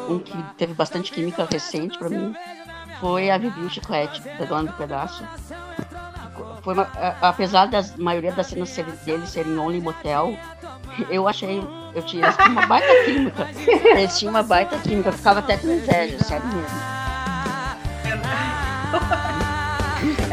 Um, 0.08 0.14
um 0.14 0.18
que 0.18 0.36
teve 0.58 0.74
bastante 0.74 1.10
química 1.12 1.46
recente 1.50 1.96
pra 1.98 2.08
mim 2.10 2.34
foi 3.00 3.30
a 3.30 3.38
Vivi 3.38 3.60
e 3.60 3.64
o 3.64 3.70
Chiclete, 3.70 4.20
da 4.38 4.44
Dona 4.44 4.70
do 4.72 4.76
Pedaço. 4.76 5.24
Foi 6.62 6.74
uma- 6.74 6.88
apesar 7.22 7.66
da 7.66 7.82
maioria 7.96 8.32
das 8.32 8.48
cenas 8.48 8.68
ser- 8.70 8.84
deles 9.04 9.30
serem 9.30 9.56
only 9.58 9.80
motel, 9.80 10.36
eu 11.08 11.26
achei. 11.28 11.62
Eu 11.94 12.02
tinha 12.02 12.24
eles 12.24 12.36
tinham 12.36 12.50
uma 12.52 12.66
baita 12.66 12.88
química. 13.04 13.48
Eles 13.96 14.18
tinham 14.18 14.30
uma 14.32 14.42
baita 14.42 14.76
química, 14.78 15.10
eu 15.10 15.12
ficava 15.12 15.38
até 15.38 15.56
com 15.56 15.68
inveja, 15.68 16.18
sério 16.24 16.44
mesmo. 16.48 16.93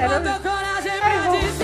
Seu 0.02 0.10
Mas 0.10 0.24
colchão. 1.26 1.36
eles 1.36 1.58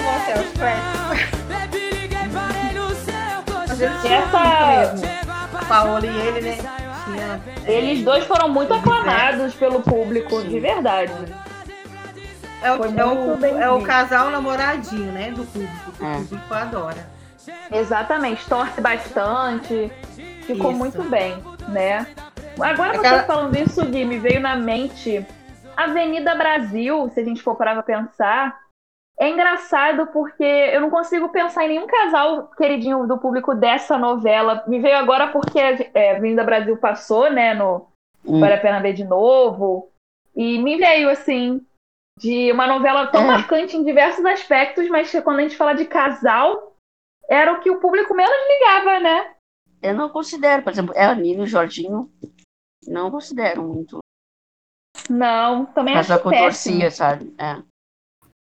tinham 4.02 4.24
Essa-. 4.24 5.66
Paola 5.68 6.06
e 6.06 6.10
ele, 6.10 6.42
né? 6.42 6.58
Tinha, 7.06 7.42
Eles 7.66 8.04
dois 8.04 8.26
foram 8.26 8.50
muito 8.50 8.74
aclamados 8.74 9.54
pelo 9.56 9.82
público, 9.82 10.42
de 10.44 10.60
verdade. 10.60 11.12
é, 12.62 12.72
o, 12.72 12.78
Foi 12.78 12.88
é, 12.98 13.06
o, 13.06 13.38
bem 13.38 13.60
é 13.62 13.70
o 13.70 13.82
casal 13.82 14.30
namoradinho, 14.30 15.12
né? 15.12 15.32
Do 15.32 15.44
público. 15.46 15.74
É. 16.02 16.18
O 16.18 16.26
público 16.26 16.54
adora. 16.54 17.08
Exatamente, 17.72 18.46
torce 18.46 18.80
bastante. 18.80 19.92
Ficou 20.46 20.72
Isso. 20.72 20.80
muito 20.80 21.04
bem, 21.04 21.38
né? 21.68 22.08
Agora 22.60 22.98
Aquela- 22.98 23.20
você 23.20 23.26
falando 23.26 23.56
isso, 23.58 23.86
Gui, 23.86 24.06
me 24.06 24.18
veio 24.18 24.40
na 24.40 24.56
mente 24.56 25.26
Avenida 25.78 26.36
Brasil, 26.36 27.08
se 27.10 27.20
a 27.20 27.24
gente 27.24 27.42
for 27.42 27.56
parar 27.56 27.74
pra 27.76 27.84
pensar. 27.84 28.60
É 29.20 29.30
engraçado 29.30 30.08
porque 30.08 30.44
eu 30.44 30.82
não 30.82 30.90
consigo 30.92 31.30
pensar 31.30 31.66
em 31.66 31.70
nenhum 31.70 31.88
casal 31.88 32.50
queridinho 32.50 33.08
do 33.08 33.18
público 33.18 33.56
dessa 33.56 33.98
novela. 33.98 34.64
Me 34.68 34.80
veio 34.80 34.98
agora 34.98 35.28
porque 35.30 35.60
é, 35.60 36.16
Avenida 36.18 36.44
Brasil 36.44 36.78
passou, 36.78 37.32
né, 37.32 37.54
no 37.54 37.88
Hum. 38.26 38.42
Vale 38.42 38.56
a 38.56 38.60
Pena 38.60 38.82
Ver 38.82 38.94
de 38.94 39.06
Novo. 39.06 39.90
E 40.36 40.60
me 40.60 40.76
veio, 40.78 41.10
assim, 41.10 41.66
de 42.20 42.52
uma 42.52 42.68
novela 42.68 43.08
tão 43.08 43.24
É. 43.24 43.28
marcante 43.28 43.78
em 43.78 43.84
diversos 43.84 44.26
aspectos, 44.26 44.88
mas 44.90 45.10
que 45.10 45.22
quando 45.22 45.40
a 45.40 45.42
gente 45.44 45.56
fala 45.56 45.74
de 45.74 45.86
casal, 45.86 46.76
era 47.30 47.54
o 47.54 47.60
que 47.62 47.72
o 47.72 47.80
público 47.80 48.14
menos 48.14 48.36
ligava, 48.50 49.00
né? 49.00 49.34
Eu 49.82 49.96
não 49.96 50.10
considero, 50.10 50.62
por 50.62 50.72
exemplo, 50.72 50.94
a 50.98 51.16
Nina 51.16 51.42
e 51.42 51.44
o 51.44 51.48
Jorginho, 51.48 52.12
não 52.88 53.10
considero 53.10 53.64
muito. 53.64 54.00
Não, 55.10 55.66
também 55.68 55.96
acho 55.98 56.08
que 56.20 56.28
eu 56.28 56.32
péssimo. 56.32 56.76
torcia, 56.80 56.92
sabe? 56.92 57.34
É. 57.40 57.58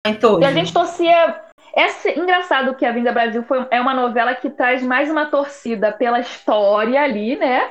Então, 0.07 0.41
E 0.41 0.45
a 0.45 0.53
gente 0.53 0.73
torcia. 0.73 1.43
É 1.77 2.19
engraçado 2.19 2.75
que 2.75 2.85
a 2.85 2.91
Vinda 2.91 3.13
Brasil 3.13 3.45
foi, 3.45 3.65
é 3.71 3.81
uma 3.81 3.95
novela 3.95 4.35
que 4.35 4.51
traz 4.51 4.83
mais 4.83 5.09
uma 5.11 5.27
torcida 5.27 5.93
pela 5.93 6.19
história 6.21 7.01
ali, 7.03 7.37
né? 7.37 7.71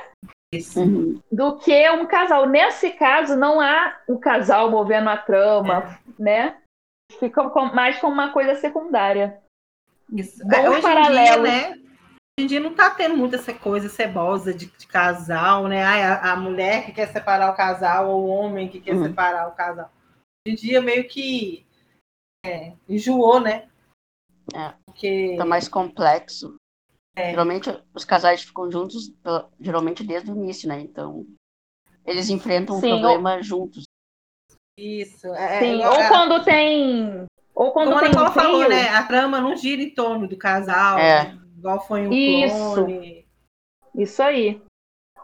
isso. 0.52 0.80
Uhum. 0.80 1.20
Do 1.30 1.58
que 1.58 1.88
um 1.90 2.06
casal. 2.06 2.44
Nesse 2.46 2.90
caso, 2.90 3.36
não 3.36 3.60
há 3.60 3.96
o 4.08 4.18
casal 4.18 4.68
movendo 4.70 5.08
a 5.08 5.16
trama, 5.16 5.96
né? 6.18 6.56
Fica 7.20 7.48
com- 7.50 7.66
mais 7.74 7.98
como 8.00 8.14
uma 8.14 8.32
coisa 8.32 8.54
secundária. 8.56 9.38
Isso. 10.12 10.42
Bons 10.44 10.54
É, 10.56 10.68
hoje 10.70 10.78
em 10.78 10.82
paralelos. 10.82 11.50
dia, 11.50 11.68
né? 11.70 11.79
Hoje 12.40 12.44
em 12.46 12.48
dia 12.48 12.60
não 12.60 12.74
tá 12.74 12.88
tendo 12.88 13.18
muito 13.18 13.34
essa 13.36 13.52
coisa 13.52 13.86
cebosa 13.90 14.54
de, 14.54 14.64
de 14.64 14.86
casal, 14.86 15.68
né? 15.68 15.82
Ai, 15.84 16.02
a, 16.02 16.32
a 16.32 16.36
mulher 16.36 16.86
que 16.86 16.92
quer 16.92 17.06
separar 17.12 17.52
o 17.52 17.54
casal 17.54 18.08
ou 18.08 18.24
o 18.24 18.28
homem 18.28 18.66
que 18.66 18.80
quer 18.80 18.94
Uhum. 18.94 19.04
separar 19.04 19.46
o 19.46 19.52
casal. 19.54 19.92
Hoje 20.46 20.54
em 20.54 20.58
dia 20.58 20.80
meio 20.80 21.06
que 21.06 21.66
é, 22.46 22.72
enjoou, 22.88 23.40
né? 23.40 23.68
É. 24.54 24.72
Porque 24.86 25.34
Tá 25.36 25.44
mais 25.44 25.68
complexo. 25.68 26.56
É. 27.14 27.28
Geralmente 27.28 27.68
os 27.92 28.06
casais 28.06 28.42
ficam 28.42 28.70
juntos, 28.70 29.12
geralmente 29.60 30.02
desde 30.02 30.32
o 30.32 30.34
início, 30.34 30.66
né? 30.66 30.80
Então, 30.80 31.26
eles 32.06 32.30
enfrentam 32.30 32.78
um 32.78 32.80
Sim, 32.80 32.88
problema 32.88 33.42
juntos. 33.42 33.84
isso. 34.78 35.26
É, 35.34 35.58
Sim, 35.60 35.82
é, 35.82 35.90
ou 35.90 36.00
é, 36.00 36.08
quando 36.08 36.42
tem. 36.42 37.26
Ou 37.54 37.70
quando 37.72 37.88
como 37.90 37.98
a 37.98 38.00
tem 38.00 38.10
um 38.10 38.14
Paula 38.14 38.30
falou, 38.30 38.66
né? 38.66 38.88
A 38.88 39.02
trama 39.02 39.42
não 39.42 39.54
gira 39.54 39.82
em 39.82 39.90
torno 39.94 40.26
do 40.26 40.38
casal, 40.38 40.98
É. 40.98 41.24
né? 41.34 41.40
Igual 41.60 41.80
foi 41.86 42.06
um 42.08 42.12
Isso. 42.12 42.74
clone. 42.74 43.26
Isso 43.94 44.22
aí. 44.22 44.60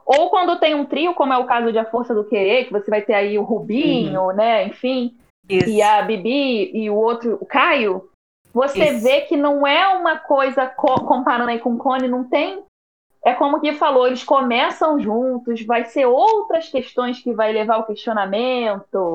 Ou 0.04 0.30
quando 0.30 0.60
tem 0.60 0.74
um 0.74 0.84
trio, 0.84 1.14
como 1.14 1.32
é 1.32 1.38
o 1.38 1.46
caso 1.46 1.72
de 1.72 1.78
A 1.78 1.84
Força 1.84 2.14
do 2.14 2.24
Querer, 2.24 2.66
que 2.66 2.72
você 2.72 2.88
vai 2.90 3.02
ter 3.02 3.14
aí 3.14 3.36
o 3.38 3.42
Rubinho, 3.42 4.28
né? 4.32 4.64
Enfim, 4.66 5.16
Isso. 5.48 5.68
e 5.68 5.82
a 5.82 6.00
Bibi 6.02 6.70
e 6.76 6.88
o 6.88 6.94
outro, 6.94 7.38
o 7.40 7.46
Caio. 7.46 8.08
Você 8.52 8.84
Isso. 8.90 9.02
vê 9.02 9.22
que 9.22 9.36
não 9.36 9.66
é 9.66 9.88
uma 9.96 10.18
coisa 10.18 10.66
co- 10.66 11.04
comparando 11.04 11.50
aí 11.50 11.58
com 11.58 11.74
o 11.74 11.78
Clone, 11.78 12.06
não 12.08 12.24
tem. 12.24 12.62
É 13.24 13.34
como 13.34 13.60
que 13.60 13.72
falou, 13.72 14.06
eles 14.06 14.22
começam 14.22 15.00
juntos, 15.00 15.60
vai 15.66 15.84
ser 15.84 16.06
outras 16.06 16.68
questões 16.68 17.20
que 17.20 17.32
vai 17.32 17.52
levar 17.52 17.74
ao 17.74 17.86
questionamento. 17.86 19.14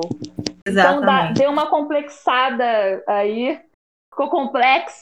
Então 0.68 1.00
dá- 1.00 1.24
Exatamente. 1.24 1.38
deu 1.38 1.50
uma 1.50 1.66
complexada 1.70 3.02
aí. 3.06 3.58
Ficou 4.12 4.28
complexo. 4.28 5.00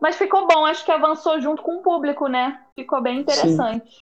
Mas 0.00 0.16
ficou 0.16 0.48
bom, 0.48 0.64
acho 0.64 0.84
que 0.84 0.90
avançou 0.90 1.40
junto 1.40 1.62
com 1.62 1.76
o 1.76 1.82
público, 1.82 2.26
né? 2.26 2.58
Ficou 2.74 3.02
bem 3.02 3.20
interessante. 3.20 3.98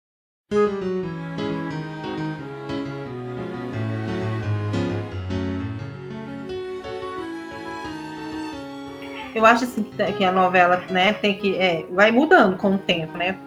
Eu 9.35 9.45
acho 9.47 9.65
assim 9.65 9.85
que 10.17 10.25
a 10.25 10.33
novela, 10.33 10.77
né, 10.91 11.13
tem 11.13 11.39
que 11.39 11.57
é, 11.57 11.85
vai 11.91 12.11
mudando 12.11 12.57
com 12.57 12.75
o 12.75 12.79
tempo, 12.79 13.17
né? 13.17 13.39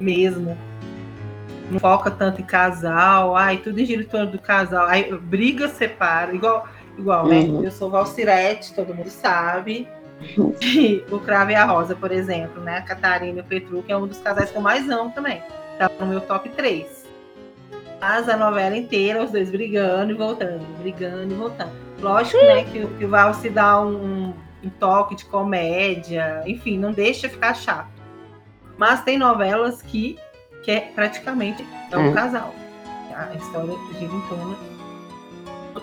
Mesmo. 0.00 0.56
Não 1.70 1.78
foca 1.78 2.10
tanto 2.10 2.40
em 2.40 2.44
casal, 2.44 3.36
ai, 3.36 3.58
tudo 3.58 3.84
gira 3.84 4.02
em 4.02 4.06
torno 4.06 4.32
do 4.32 4.38
casal. 4.38 4.86
Aí 4.86 5.12
briga, 5.16 5.68
separa, 5.68 6.34
igual, 6.34 6.66
igual, 6.96 7.26
né? 7.26 7.40
Uhum. 7.40 7.62
Eu 7.62 7.70
sou 7.70 7.90
Valcirete, 7.90 8.74
todo 8.74 8.94
mundo 8.94 9.10
sabe. 9.10 9.86
O 11.10 11.18
Cravo 11.20 11.50
e 11.50 11.54
a 11.54 11.64
Rosa, 11.64 11.94
por 11.94 12.10
exemplo, 12.10 12.60
né? 12.62 12.78
A 12.78 12.82
Catarina 12.82 13.38
e 13.38 13.40
o 13.40 13.44
Petru, 13.44 13.82
que 13.82 13.92
é 13.92 13.96
um 13.96 14.06
dos 14.06 14.18
casais 14.18 14.50
que 14.50 14.56
eu 14.56 14.62
mais 14.62 14.88
amo 14.90 15.10
também. 15.12 15.42
Tá 15.78 15.90
no 16.00 16.06
meu 16.06 16.20
top 16.20 16.48
3. 16.50 17.06
Mas 18.00 18.28
a 18.28 18.36
novela 18.36 18.76
inteira, 18.76 19.22
os 19.24 19.30
dois 19.30 19.50
brigando 19.50 20.12
e 20.12 20.14
voltando, 20.14 20.64
brigando 20.80 21.32
e 21.32 21.36
voltando. 21.36 21.72
Lógico, 22.00 22.38
né, 22.44 22.64
que, 22.64 22.80
o- 22.84 22.88
que 22.96 23.04
o 23.04 23.08
Val 23.08 23.34
se 23.34 23.48
dá 23.50 23.80
um, 23.80 24.32
um- 24.62 24.70
toque 24.78 25.14
de 25.16 25.24
comédia, 25.24 26.42
enfim, 26.46 26.78
não 26.78 26.92
deixa 26.92 27.28
ficar 27.28 27.54
chato. 27.54 27.88
Mas 28.76 29.02
tem 29.02 29.18
novelas 29.18 29.82
que, 29.82 30.16
que 30.62 30.70
é 30.70 30.80
praticamente 30.80 31.64
é 31.90 31.96
um 31.96 32.10
Hum. 32.10 32.14
casal. 32.14 32.54
A 33.16 33.34
história 33.34 33.74
gira 33.98 34.12
em 34.14 34.20
torno 34.28 34.56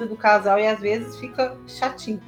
do 0.08 0.16
casal 0.18 0.60
e 0.60 0.68
às 0.68 0.80
vezes 0.80 1.18
fica 1.20 1.56
chatinho. 1.68 2.22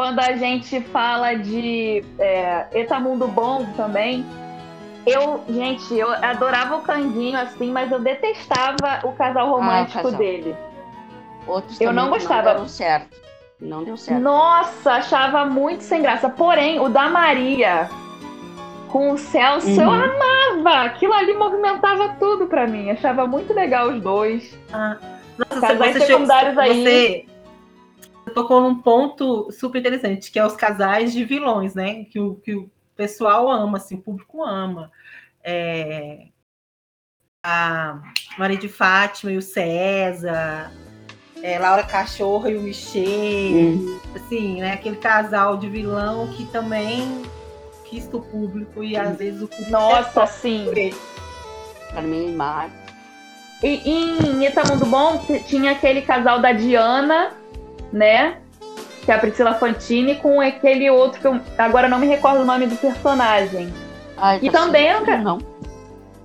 Quando 0.00 0.18
a 0.20 0.32
gente 0.32 0.80
fala 0.80 1.34
de 1.34 2.02
é, 2.18 2.64
Eta 2.72 2.98
Mundo 2.98 3.28
Bom 3.28 3.66
também, 3.76 4.24
eu, 5.06 5.44
gente, 5.46 5.94
eu 5.94 6.10
adorava 6.10 6.76
o 6.76 6.80
Candinho 6.80 7.38
assim, 7.38 7.70
mas 7.70 7.92
eu 7.92 8.00
detestava 8.00 9.00
o 9.04 9.12
casal 9.12 9.50
romântico 9.50 10.02
casal. 10.04 10.18
dele. 10.18 10.56
Outros 11.46 11.78
Eu 11.78 11.88
também 11.88 12.02
não 12.02 12.10
gostava. 12.10 12.36
Não 12.44 12.52
deram 12.54 12.66
certo. 12.68 13.20
Não 13.60 13.84
deu 13.84 13.98
certo. 13.98 14.22
Nossa, 14.22 14.92
achava 14.92 15.44
muito 15.44 15.82
sem 15.84 16.00
graça. 16.00 16.30
Porém, 16.30 16.80
o 16.80 16.88
da 16.88 17.10
Maria 17.10 17.90
com 18.88 19.10
o 19.10 19.18
Celso, 19.18 19.68
eu 19.68 19.86
Uhum. 19.86 20.02
amava. 20.62 20.86
Aquilo 20.86 21.12
ali 21.12 21.34
movimentava 21.34 22.16
tudo 22.18 22.46
pra 22.46 22.66
mim. 22.66 22.88
Achava 22.90 23.26
muito 23.26 23.52
legal 23.52 23.88
os 23.90 24.00
dois. 24.00 24.58
Ah, 24.72 24.96
nossa, 25.36 25.60
Casais 25.60 25.92
chegou- 25.92 26.06
secundários 26.06 26.56
aí. 26.56 26.82
Você 26.82 27.29
tocou 28.30 28.60
num 28.60 28.80
ponto 28.80 29.50
super 29.52 29.78
interessante, 29.78 30.30
que 30.30 30.38
é 30.38 30.46
os 30.46 30.56
casais 30.56 31.12
de 31.12 31.24
vilões, 31.24 31.74
né? 31.74 32.04
Que 32.04 32.18
o, 32.18 32.36
que 32.36 32.54
o 32.54 32.70
pessoal 32.96 33.50
ama, 33.50 33.78
assim, 33.78 33.96
o 33.96 34.02
público 34.02 34.42
ama. 34.42 34.90
É, 35.42 36.26
A 37.42 38.00
Maria 38.38 38.58
de 38.58 38.68
Fátima 38.68 39.32
e 39.32 39.36
o 39.38 39.42
César, 39.42 40.70
é, 41.42 41.58
Laura 41.58 41.82
Cachorro 41.82 42.48
e 42.48 42.56
o 42.56 42.60
Michel, 42.62 43.02
Hum. 43.02 44.00
assim, 44.14 44.60
né? 44.60 44.72
Aquele 44.74 44.96
casal 44.96 45.56
de 45.56 45.68
vilão 45.68 46.28
que 46.34 46.44
também 46.46 47.22
conquista 47.78 48.16
o 48.16 48.22
público 48.22 48.84
e 48.84 48.96
às 48.96 49.16
vezes 49.16 49.42
o 49.42 49.48
público 49.48 49.70
Nossa, 49.70 50.26
sim. 50.26 50.70
quer 50.74 50.92
Carminha 51.92 52.28
e 52.30 52.32
Mar. 52.34 52.70
E 53.62 53.90
em 53.90 54.46
Itamundo 54.46 54.86
Bom 54.86 55.20
tinha 55.46 55.72
aquele 55.72 56.02
casal 56.02 56.40
da 56.40 56.52
Diana, 56.52 57.32
né? 57.92 58.36
Que 59.04 59.10
é 59.10 59.14
a 59.14 59.18
Priscila 59.18 59.54
Fantini, 59.54 60.16
com 60.16 60.40
aquele 60.40 60.90
outro 60.90 61.20
que 61.20 61.26
eu 61.26 61.40
agora 61.58 61.88
não 61.88 61.98
me 61.98 62.06
recordo 62.06 62.40
o 62.40 62.44
nome 62.44 62.66
do 62.66 62.76
personagem. 62.76 63.72
Ai, 64.16 64.38
E 64.42 64.50
tá 64.50 64.60
também 64.60 64.86
era 64.88 64.98
um 65.00 65.04
ca- 65.04 65.16
Não. 65.18 65.38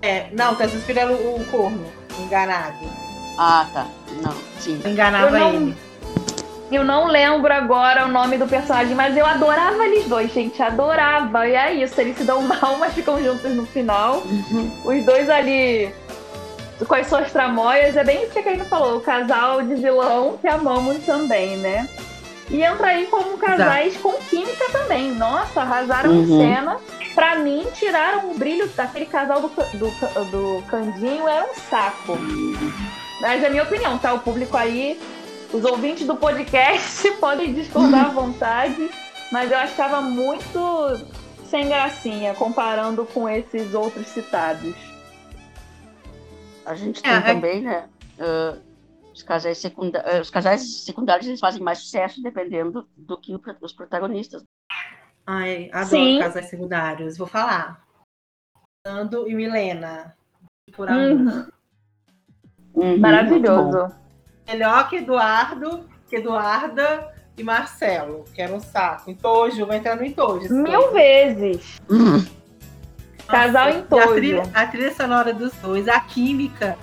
É, 0.02 0.28
não, 0.34 0.54
tá 0.56 0.66
inspirando 0.66 1.14
o 1.14 1.44
corno, 1.50 1.86
enganado. 2.20 2.76
Ah, 3.38 3.66
tá. 3.74 3.86
Não, 4.22 4.34
sim. 4.60 4.80
Enganava 4.86 5.28
Eu 5.38 5.40
não- 5.40 5.54
ele. 5.54 5.78
Eu 6.72 6.84
não 6.84 7.08
lembro 7.08 7.54
agora 7.54 8.06
o 8.06 8.08
nome 8.12 8.38
do 8.38 8.48
personagem, 8.48 8.96
mas 8.96 9.16
eu 9.16 9.26
adorava 9.26 9.86
eles 9.86 10.06
dois, 10.06 10.34
gente. 10.34 10.62
Adorava. 10.62 11.48
E 11.48 11.54
é 11.56 11.74
isso, 11.74 12.00
eles 12.02 12.18
se 12.18 12.24
dão 12.24 12.42
mal, 12.48 12.78
mas 12.80 12.94
ficam 12.94 13.22
juntos 13.24 13.52
no 13.56 13.66
final. 13.68 14.24
Os 14.84 15.06
dois 15.06 15.30
ali 15.30 15.94
com 16.88 16.96
as 16.96 17.08
suas 17.08 17.32
tramóias, 17.32 17.96
é 17.96 18.04
bem 18.04 18.24
isso 18.24 18.32
que 18.34 18.40
a 18.40 18.44
Karina 18.44 18.66
falou, 18.66 18.98
o 18.98 19.02
casal 19.02 19.62
de 19.62 19.76
vilão 19.76 20.38
que 20.42 20.48
amamos 20.48 20.98
também, 21.06 21.56
né? 21.58 21.88
E 22.50 22.62
entra 22.62 22.88
aí 22.88 23.08
como 23.08 23.38
casais 23.38 23.98
com 23.98 24.12
química 24.30 24.66
também. 24.72 25.12
Nossa, 25.12 25.62
arrasaram 25.62 26.14
em 26.14 26.20
Uhum. 26.20 26.38
cena. 26.40 26.78
Pra 27.16 27.36
mim, 27.38 27.66
tiraram 27.74 28.30
o 28.32 28.34
brilho 28.38 28.68
daquele 28.76 29.06
casal 29.06 29.40
do, 29.42 29.48
do, 29.48 30.26
do 30.26 30.64
Candinho, 30.68 31.28
era 31.28 31.46
um 31.50 31.56
saco. 31.70 32.18
Mas 33.22 33.42
é 33.44 33.50
minha 33.50 33.64
opinião, 33.64 33.98
tá? 33.98 34.14
O 34.14 34.20
público 34.20 34.56
aí, 34.58 35.00
os 35.54 35.64
ouvintes 35.64 36.06
do 36.06 36.16
podcast 36.18 37.10
podem 37.20 37.54
discordar 37.54 38.06
à 38.06 38.10
vontade, 38.10 38.90
mas 39.32 39.50
eu 39.52 39.58
achava 39.58 40.02
muito 40.02 41.00
sem 41.50 41.68
gracinha 41.68 42.34
comparando 42.36 43.06
com 43.06 43.28
esses 43.30 43.74
outros 43.74 44.08
citados. 44.08 44.76
A 46.66 46.76
gente 46.76 47.00
É, 47.00 47.04
tem 47.04 47.12
é- 47.14 47.22
também, 47.22 47.62
né? 47.62 47.90
ah, 48.20 48.58
os, 49.14 49.24
casais 49.24 49.58
secunda- 49.60 50.04
os 50.22 50.30
casais 50.30 50.84
secundários 50.84 51.28
eles 51.28 51.40
fazem 51.40 51.62
mais 51.62 51.80
sucesso 51.80 52.22
dependendo 52.22 52.88
do 52.98 53.18
que 53.20 53.34
os 53.62 53.74
protagonistas. 53.74 54.44
Ai, 55.28 55.70
adoro 55.72 55.88
Sim. 55.88 56.20
casais 56.20 56.50
secundários. 56.50 57.18
Vou 57.18 57.28
falar. 57.28 57.84
Nando 58.86 59.28
e 59.28 59.34
Milena. 59.34 60.16
Por. 60.76 60.90
Uhum, 60.90 61.48
bom. 62.74 62.98
maravilhoso. 62.98 63.96
Melhor 64.48 64.90
que 64.90 64.98
Eduardo, 64.98 65.90
que 66.08 66.18
Eduarda 66.18 67.12
e 67.38 67.44
Marcelo, 67.44 68.24
que 68.34 68.42
era 68.42 68.54
um 68.54 68.60
saco. 68.60 69.10
Entojo, 69.10 69.66
vai 69.66 69.78
entrar 69.78 69.96
no 69.96 70.06
entojo. 70.06 70.54
Mil 70.54 70.82
povo. 70.82 70.94
vezes. 70.94 71.80
Uhum. 71.90 72.24
Casal 73.28 73.70
E 73.70 73.74
em 73.74 73.80
a 73.80 73.82
tojo. 73.84 74.14
trilha, 74.16 74.44
a 74.54 74.66
trilha 74.68 74.94
sonora 74.94 75.34
dos 75.34 75.52
dois, 75.62 75.88
a 75.88 76.00
química 76.00 76.78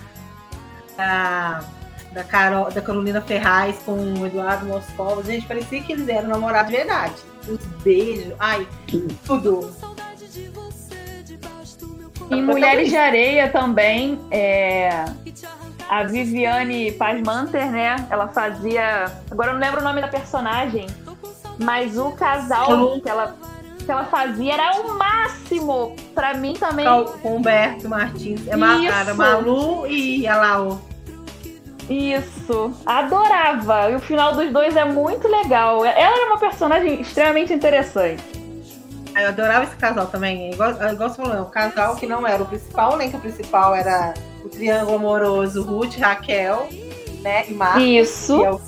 da, 0.97 1.63
da, 2.13 2.25
Carol, 2.25 2.71
da 2.71 2.81
Carolina 2.81 3.21
Ferraz 3.21 3.79
com 3.85 3.93
o 3.93 4.27
Eduardo 4.27 4.67
Moscova. 4.67 5.23
Gente, 5.23 5.47
parecia 5.47 5.83
que 5.83 5.93
eles 5.93 6.09
eram 6.09 6.29
namorados 6.29 6.71
de 6.71 6.77
verdade. 6.77 7.15
Os 7.49 7.59
beijos, 7.83 8.33
ai, 8.39 8.67
tudo. 9.25 9.71
Em 12.31 12.43
Mulheres 12.43 12.89
de 12.89 12.97
Areia 12.97 13.51
também, 13.51 14.19
é, 14.31 15.05
a 15.89 16.03
Viviane 16.05 16.93
Pasmanter, 16.93 17.71
né? 17.71 17.97
Ela 18.09 18.29
fazia. 18.29 19.13
Agora 19.31 19.51
eu 19.51 19.55
não 19.55 19.61
lembro 19.61 19.81
o 19.81 19.85
nome 19.85 20.01
da 20.01 20.09
personagem, 20.09 20.87
mas 21.59 21.99
o 21.99 22.13
casal 22.13 22.99
que 23.01 23.09
ela, 23.09 23.37
que 23.85 23.91
ela 23.91 24.05
fazia 24.05 24.55
era 24.55 24.81
o 24.81 24.99
máximo. 24.99 25.95
Pra 26.15 26.35
mim 26.35 26.55
também. 26.55 26.87
Com 27.23 27.37
Humberto 27.37 27.89
Martins. 27.89 28.47
É 28.49 28.53
era 28.53 29.15
Malu 29.15 29.87
e 29.87 30.27
a 30.27 30.37
Lau. 30.37 30.81
Isso, 31.89 32.73
adorava. 32.87 33.91
E 33.91 33.97
o 33.97 34.01
final 34.01 34.35
dos 34.35 34.51
dois 34.53 34.77
é 34.77 34.85
muito 34.85 35.27
legal. 35.29 35.85
Ela 35.85 36.17
era 36.17 36.27
uma 36.27 36.39
personagem 36.39 37.01
extremamente 37.01 37.53
interessante. 37.53 38.23
Eu 39.15 39.29
adorava 39.29 39.65
esse 39.65 39.77
casal 39.77 40.07
também. 40.07 40.49
É 40.49 40.53
Igual, 40.53 40.71
é 40.81 40.93
igual 40.93 41.11
você 41.11 41.17
falou, 41.17 41.35
é 41.37 41.41
um 41.43 41.51
casal 41.51 41.97
que 41.97 42.07
não 42.07 42.27
era 42.27 42.43
o 42.43 42.47
principal, 42.47 42.97
nem 42.97 43.11
que 43.11 43.17
o 43.17 43.21
principal 43.21 43.75
era 43.75 44.15
o 44.45 44.49
triângulo 44.49 44.97
amoroso 44.97 45.63
Ruth, 45.63 45.99
Raquel, 45.99 46.67
né? 47.21 47.45
E 47.49 47.53
Marcos. 47.53 47.83
Isso. 47.83 48.43
é 48.45 48.51
o- 48.53 48.61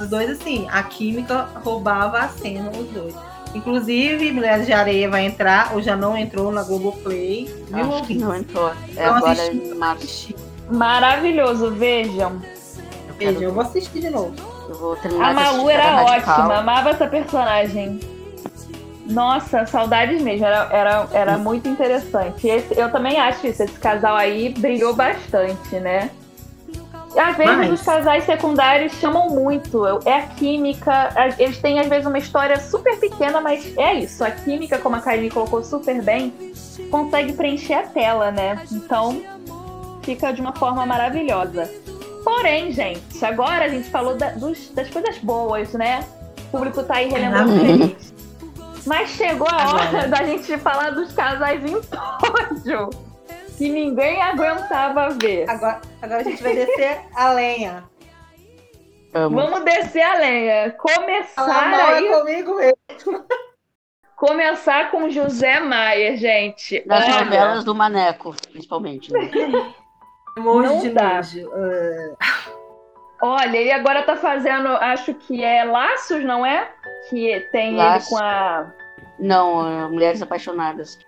Os 0.00 0.08
dois, 0.08 0.30
assim, 0.30 0.66
a 0.72 0.82
química 0.82 1.46
roubava 1.62 2.18
a 2.20 2.28
cena, 2.28 2.70
os 2.70 2.88
dois. 2.88 3.14
Inclusive, 3.54 4.30
Mulheres 4.32 4.66
de 4.66 4.72
Areia 4.72 5.08
vai 5.10 5.26
entrar, 5.26 5.72
ou 5.74 5.82
já 5.82 5.96
não 5.96 6.16
entrou 6.16 6.52
na 6.52 6.62
Globoplay. 6.62 7.52
Viu? 7.68 7.94
Acho 7.94 8.04
que 8.04 8.14
não 8.14 8.34
entrou. 8.34 8.70
É 8.96 9.06
Não 9.06 9.16
agora 9.16 9.32
assisti. 9.32 9.56
em 9.56 9.74
março. 9.74 10.34
Maravilhoso, 10.70 11.70
vejam. 11.72 12.40
Eu, 13.08 13.14
quero 13.18 13.32
Veja, 13.34 13.44
eu 13.46 13.52
vou 13.52 13.62
assistir 13.62 14.00
de 14.00 14.10
novo. 14.10 14.34
Eu 14.68 14.74
vou 14.76 14.94
terminar 14.96 15.30
A 15.30 15.34
Malu 15.34 15.68
era 15.68 15.90
Radical. 16.02 16.38
ótima, 16.40 16.58
amava 16.58 16.90
essa 16.90 17.06
personagem. 17.08 17.98
Nossa, 19.06 19.66
saudades 19.66 20.22
mesmo, 20.22 20.46
era, 20.46 20.68
era, 20.70 21.08
era 21.12 21.36
muito 21.38 21.68
interessante. 21.68 22.46
Esse- 22.46 22.78
eu 22.78 22.92
também 22.92 23.18
acho 23.18 23.44
isso, 23.48 23.60
esse 23.64 23.72
casal 23.80 24.14
aí 24.14 24.54
brilhou 24.56 24.94
bastante, 24.94 25.74
né? 25.80 26.10
Às 27.16 27.36
vezes 27.36 27.56
Mas- 27.56 27.72
os 27.72 27.82
casais 27.82 28.24
secundários 28.24 28.92
chamam 28.94 29.28
muito, 29.30 29.84
é 30.04 30.14
a 30.18 30.22
química, 30.28 31.10
eles 31.38 31.58
têm 31.58 31.80
às 31.80 31.88
vezes 31.88 32.06
uma 32.06 32.18
história 32.18 32.58
super 32.60 32.98
pequena, 33.00 33.40
mas 33.40 33.76
é 33.76 33.94
isso, 33.94 34.22
a 34.24 34.30
química, 34.30 34.78
como 34.78 34.94
a 34.96 35.00
Karine 35.00 35.28
colocou 35.28 35.62
super 35.64 36.00
bem, 36.02 36.32
consegue 36.90 37.32
preencher 37.32 37.74
a 37.74 37.82
tela, 37.82 38.30
né? 38.30 38.62
Então 38.70 39.20
fica 40.02 40.32
de 40.32 40.40
uma 40.40 40.52
forma 40.54 40.86
maravilhosa. 40.86 41.68
Porém, 42.24 42.70
gente, 42.70 43.24
agora 43.24 43.64
a 43.64 43.68
gente 43.68 43.90
falou 43.90 44.14
da- 44.16 44.30
dos- 44.30 44.70
das 44.70 44.88
coisas 44.88 45.18
boas, 45.18 45.72
né? 45.72 46.04
O 46.38 46.58
público 46.58 46.82
tá 46.84 46.96
aí 46.96 47.08
relembrando 47.08 47.58
feliz. 47.58 48.14
Mas 48.86 49.10
chegou 49.10 49.48
a 49.50 49.74
hora 49.74 50.06
da 50.08 50.22
gente 50.22 50.56
falar 50.58 50.90
dos 50.90 51.12
casais 51.12 51.62
em 51.64 51.80
tódio. 51.82 52.88
Que 53.60 53.68
ninguém 53.68 54.22
aguentava 54.22 55.10
ver. 55.10 55.44
Agora, 55.50 55.82
agora 56.00 56.20
a 56.22 56.24
gente 56.24 56.42
vai 56.42 56.54
descer 56.54 56.98
a 57.14 57.30
lenha. 57.34 57.84
Amo. 59.12 59.36
Vamos 59.36 59.64
descer 59.66 60.00
a 60.00 60.14
lenha. 60.14 60.70
Começar 60.70 61.68
mal 61.70 61.88
aí, 61.88 62.08
comigo 62.08 62.56
mesmo. 62.56 63.26
começar 64.16 64.90
com 64.90 65.10
José 65.10 65.60
Maia, 65.60 66.16
gente. 66.16 66.82
Das 66.86 67.04
Olha, 67.04 67.22
novelas 67.22 67.62
do 67.62 67.74
Maneco, 67.74 68.34
principalmente. 68.50 69.12
né? 69.12 69.26
De 70.80 70.90
dá. 70.94 71.16
nojo. 71.16 71.50
Ah, 71.52 72.48
olha, 73.20 73.58
ele 73.58 73.72
agora 73.72 74.04
tá 74.04 74.16
fazendo, 74.16 74.68
acho 74.68 75.12
que 75.12 75.44
é 75.44 75.64
Laços, 75.64 76.24
não 76.24 76.46
é? 76.46 76.66
Que 77.10 77.40
tem 77.52 77.76
Laços. 77.76 78.10
ele 78.10 78.18
com 78.18 78.24
a 78.24 78.72
Não, 79.18 79.84
é 79.84 79.86
Mulheres 79.90 80.22
Apaixonadas. 80.22 80.98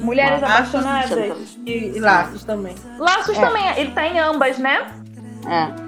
Mulheres 0.00 0.40
Laços, 0.40 0.74
Apaixonadas. 0.74 1.58
e, 1.66 1.72
e 1.96 2.00
laços 2.00 2.44
também. 2.44 2.74
Laços 2.98 3.36
É. 3.36 3.40
também, 3.40 3.64
ele 3.76 3.90
tá 3.92 4.06
em 4.06 4.18
ambas, 4.18 4.58
né? 4.58 4.86
É. 5.48 5.84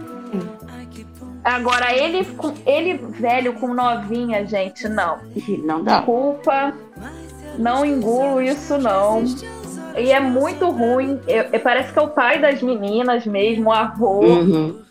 Agora, 1.45 1.95
ele, 1.95 2.25
com, 2.25 2.53
ele 2.67 2.95
velho 2.95 3.53
com 3.55 3.73
novinha, 3.73 4.45
gente, 4.47 4.89
não. 4.89 5.19
Não 5.65 5.83
dá. 5.85 5.99
Desculpa, 5.99 6.73
não 7.57 7.85
engulo 7.85 8.43
isso, 8.43 8.77
não. 8.79 9.25
E 9.97 10.11
é 10.13 10.19
muito 10.19 10.69
ruim. 10.71 11.21
Eu- 11.29 11.45
eu- 11.53 11.61
parece 11.61 11.93
que 11.93 11.99
é 11.99 12.03
o 12.03 12.09
pai 12.09 12.41
das 12.41 12.61
meninas 12.63 13.25
mesmo, 13.27 13.71
o 13.71 13.73
avô. 13.73 14.21
Uhum. 14.25 14.83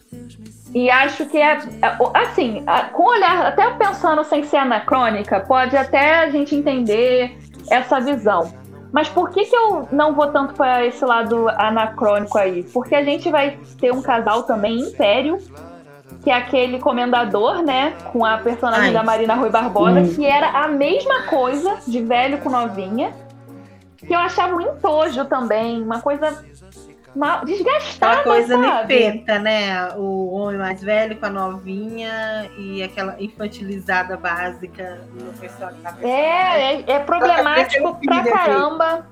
E 0.73 0.89
acho 0.89 1.25
que 1.25 1.37
é. 1.37 1.57
é, 1.81 1.95
o- 1.99 2.11
Assim, 2.15 2.63
com 2.93 3.03
olhar, 3.03 3.45
até 3.47 3.69
pensando 3.71 4.23
sem 4.23 4.43
ser 4.45 4.57
anacrônica, 4.57 5.41
pode 5.41 5.75
até 5.75 6.19
a 6.19 6.29
gente 6.29 6.55
entender 6.55 7.37
essa 7.69 7.99
visão. 7.99 8.53
Mas 8.95 9.09
por 9.09 9.29
que, 9.29 9.43
que 9.43 9.53
eu 9.53 9.89
não 9.91 10.13
vou 10.13 10.27
tanto 10.27 10.53
para 10.53 10.85
esse 10.85 11.03
lado 11.03 11.49
anacrônico 11.49 12.37
aí? 12.37 12.63
Porque 12.63 12.95
a 12.95 13.03
gente 13.03 13.29
vai 13.29 13.59
ter 13.77 13.91
um 13.91 14.01
casal 14.01 14.43
também 14.43 14.79
império, 14.79 15.37
que 16.23 16.31
é 16.31 16.33
aquele 16.33 16.79
comendador, 16.79 17.61
né? 17.61 17.93
Com 18.13 18.23
a 18.23 18.37
personagem 18.37 18.87
Ai. 18.87 18.93
da 18.93 19.03
Marina 19.03 19.35
Rui 19.35 19.49
Barbosa, 19.49 19.99
Hum. 19.99 20.13
que 20.15 20.25
era 20.25 20.47
a 20.47 20.69
mesma 20.69 21.23
coisa 21.23 21.75
de 21.85 22.01
velho 22.01 22.37
com 22.37 22.49
novinha. 22.49 23.11
Que 23.97 24.15
eu 24.15 24.19
achava 24.19 24.55
um 24.55 24.61
entojo 24.61 25.25
também, 25.25 25.81
uma 25.81 25.99
coisa 25.99 26.45
mal, 27.15 27.45
desgastada, 27.45 28.19
Aquela 28.19 28.35
coisa 28.35 28.57
sabe? 28.57 28.93
nipeta, 28.93 29.39
né? 29.39 29.93
O 29.95 30.33
homem 30.33 30.57
mais 30.57 30.81
velho 30.81 31.15
com 31.17 31.25
a 31.25 31.29
novinha 31.29 32.49
e 32.57 32.83
aquela 32.83 33.15
infantilizada 33.19 34.17
básica 34.17 35.01
no 35.13 35.27
na 35.27 35.33
personagem. 35.33 35.81
É, 36.03 36.73
é, 36.73 36.83
é 36.87 36.99
problemático 36.99 37.99
pra 38.05 38.23
caramba. 38.23 39.07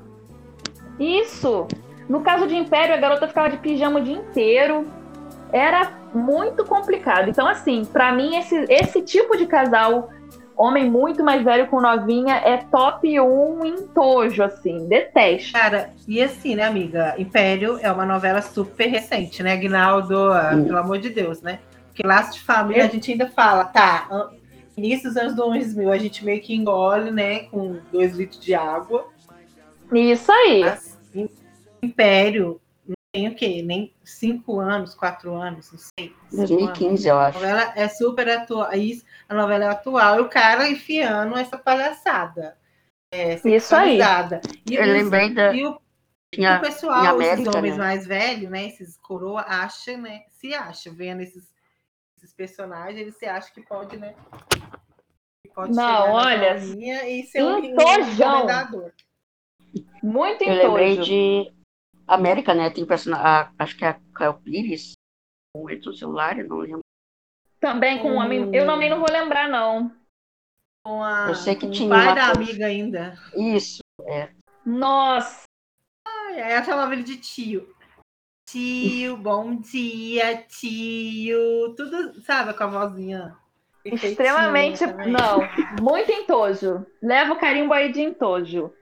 Isso. 1.00 1.68
No 2.08 2.22
caso 2.22 2.48
de 2.48 2.56
Império, 2.56 2.94
a 2.94 2.98
garota 2.98 3.28
ficava 3.28 3.50
de 3.50 3.58
pijama 3.58 4.00
o 4.00 4.04
dia 4.04 4.16
inteiro. 4.16 4.86
Era 5.52 5.92
muito 6.14 6.66
complicado. 6.66 7.30
Então, 7.30 7.48
assim, 7.48 7.86
pra 7.86 8.12
mim, 8.12 8.36
esse, 8.36 8.66
esse 8.70 9.02
tipo 9.02 9.38
de 9.38 9.46
casal 9.46 10.10
homem 10.56 10.90
muito 10.90 11.24
mais 11.24 11.44
velho 11.44 11.68
com 11.68 11.82
novinha 11.82 12.36
é 12.36 12.58
top 12.58 13.20
1 13.20 13.66
em 13.66 13.88
tojo, 13.88 14.44
assim. 14.44 14.88
Detesto. 14.88 15.54
Cara, 15.54 15.92
e 16.08 16.22
assim, 16.22 16.56
né, 16.56 16.64
amiga? 16.64 17.16
Império 17.18 17.78
é 17.82 17.92
uma 17.92 18.06
novela 18.06 18.42
super 18.42 18.88
recente, 18.88 19.42
né, 19.44 19.54
Aguinaldo? 19.54 20.32
Ah, 20.32 20.52
Hum. 20.54 20.66
Pelo 20.66 20.78
amor 20.78 21.00
de 21.00 21.10
Deus, 21.10 21.42
né? 21.42 21.60
Porque 21.88 22.06
Laço 22.06 22.34
de 22.34 22.42
Família 22.42 22.86
a 22.86 22.88
gente 22.88 23.12
ainda 23.12 23.28
fala, 23.28 23.66
tá, 23.66 24.08
início 24.76 25.10
dos 25.10 25.18
anos 25.18 25.36
2000 25.36 25.92
a 25.92 25.98
gente 25.98 26.26
meio 26.26 26.42
que 26.42 26.56
engole, 26.56 27.12
né, 27.12 27.42
com 27.52 27.78
dois 27.92 28.16
litros 28.16 28.40
de 28.40 28.54
água. 28.56 29.06
Isso 29.92 30.32
aí. 30.32 30.62
Mas 30.62 30.98
Império 31.84 32.60
tem 33.14 33.28
o 33.28 33.36
quê? 33.36 33.62
Nem 33.62 33.94
cinco 34.04 34.60
anos, 34.60 34.96
quatro 34.96 35.36
anos, 35.36 35.72
não 35.72 35.78
sei. 35.80 36.10
cinco 36.30 36.36
anos. 36.36 36.50
2015, 36.50 37.08
eu 37.08 37.18
A 37.20 37.28
acho. 37.28 37.40
novela 37.40 37.74
é 37.76 37.88
super 37.88 38.28
atual. 38.30 38.70
A 39.30 39.34
novela 39.36 39.66
é 39.66 39.68
atual 39.70 40.18
e 40.18 40.22
o 40.22 40.30
cara 40.30 40.68
enfiando 40.68 41.38
essa 41.38 41.56
palhaçada. 41.58 42.58
É, 43.14 43.36
Isso 43.48 43.76
aí. 43.76 44.00
E, 44.68 44.76
Eu 44.76 44.84
e 44.84 44.88
os- 44.90 45.04
lembrei 45.04 45.32
da. 45.32 45.54
e 45.54 45.64
o, 45.64 45.80
Tinha, 46.34 46.58
o 46.58 46.62
pessoal, 46.62 47.06
América, 47.06 47.42
esses 47.44 47.56
homens 47.56 47.78
né? 47.78 47.84
mais 47.84 48.08
velhos, 48.08 48.50
né? 48.50 48.66
Esses 48.66 48.98
coroa, 48.98 49.42
acha, 49.48 49.96
né? 49.96 50.24
Se 50.32 50.52
acha, 50.56 50.90
vendo 50.92 51.22
esses, 51.22 51.54
esses 52.18 52.34
personagens, 52.34 53.00
eles 53.00 53.16
se 53.16 53.28
acham 53.28 53.54
que 53.54 53.62
pode, 53.62 53.96
né? 53.98 54.16
Que 55.46 55.54
pode 55.54 55.76
Não, 55.76 56.12
olha, 56.14 56.58
e 56.58 57.24
ser 57.28 57.44
um, 57.44 57.58
um. 57.58 58.92
Muito 60.02 60.44
eu 60.44 60.52
em 60.52 60.58
lembrei 60.58 60.98
de 60.98 61.54
América, 62.14 62.54
né? 62.54 62.70
Tem 62.70 62.86
personagem. 62.86 63.54
Acho 63.58 63.78
que 63.78 63.86
é 63.86 63.90
a 63.90 64.00
Caio 64.16 64.36
Pires. 64.36 64.94
Com 65.56 65.66
o 65.66 65.94
celular, 65.94 66.40
eu 66.40 66.48
não 66.48 66.58
lembro. 66.58 66.80
Também 67.60 68.00
com 68.00 68.12
um 68.12 68.16
homem. 68.18 68.54
Eu 68.54 68.66
também 68.66 68.90
não 68.90 69.00
vou 69.00 69.10
lembrar, 69.12 69.48
não. 69.48 69.96
Com 70.86 71.04
a, 71.04 71.28
Eu 71.30 71.36
sei 71.36 71.56
que 71.56 71.66
com 71.66 71.72
tinha 71.72 71.88
o 71.88 71.92
pai 71.92 72.08
uma 72.08 72.16
da 72.16 72.26
coisa. 72.34 72.42
amiga 72.42 72.66
ainda. 72.66 73.18
Isso. 73.36 73.80
Nossa, 74.66 75.44
Ai, 76.06 76.40
ela 76.40 76.64
chamava 76.64 76.94
ele 76.94 77.04
de 77.04 77.18
tio. 77.18 77.74
Tio, 78.50 79.16
bom 79.18 79.56
dia, 79.56 80.44
tio. 80.48 81.74
Tudo, 81.76 82.22
sabe, 82.22 82.54
com 82.54 82.64
a 82.64 82.68
vozinha. 82.68 83.38
extremamente. 83.86 84.86
Não, 84.86 85.40
muito 85.82 86.12
entojo. 86.12 86.86
Leva 87.02 87.34
o 87.34 87.40
carimbo 87.40 87.74
aí 87.74 87.92
de 87.92 88.02
entojo. 88.02 88.74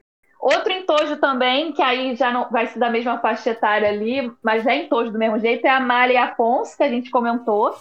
Outro 0.42 0.72
entojo 0.72 1.18
também, 1.18 1.72
que 1.72 1.84
aí 1.84 2.16
já 2.16 2.32
não 2.32 2.50
vai 2.50 2.66
ser 2.66 2.80
da 2.80 2.90
mesma 2.90 3.20
faixa 3.20 3.52
etária 3.52 3.88
ali, 3.88 4.32
mas 4.42 4.66
é 4.66 4.76
entojo 4.76 5.12
do 5.12 5.20
mesmo 5.20 5.38
jeito, 5.38 5.66
é 5.66 5.70
a 5.70 5.80
Mari 5.80 6.14
e 6.14 6.18
a 6.18 6.26
Afonso, 6.26 6.76
que 6.76 6.82
a 6.82 6.90
gente 6.90 7.12
comentou. 7.12 7.78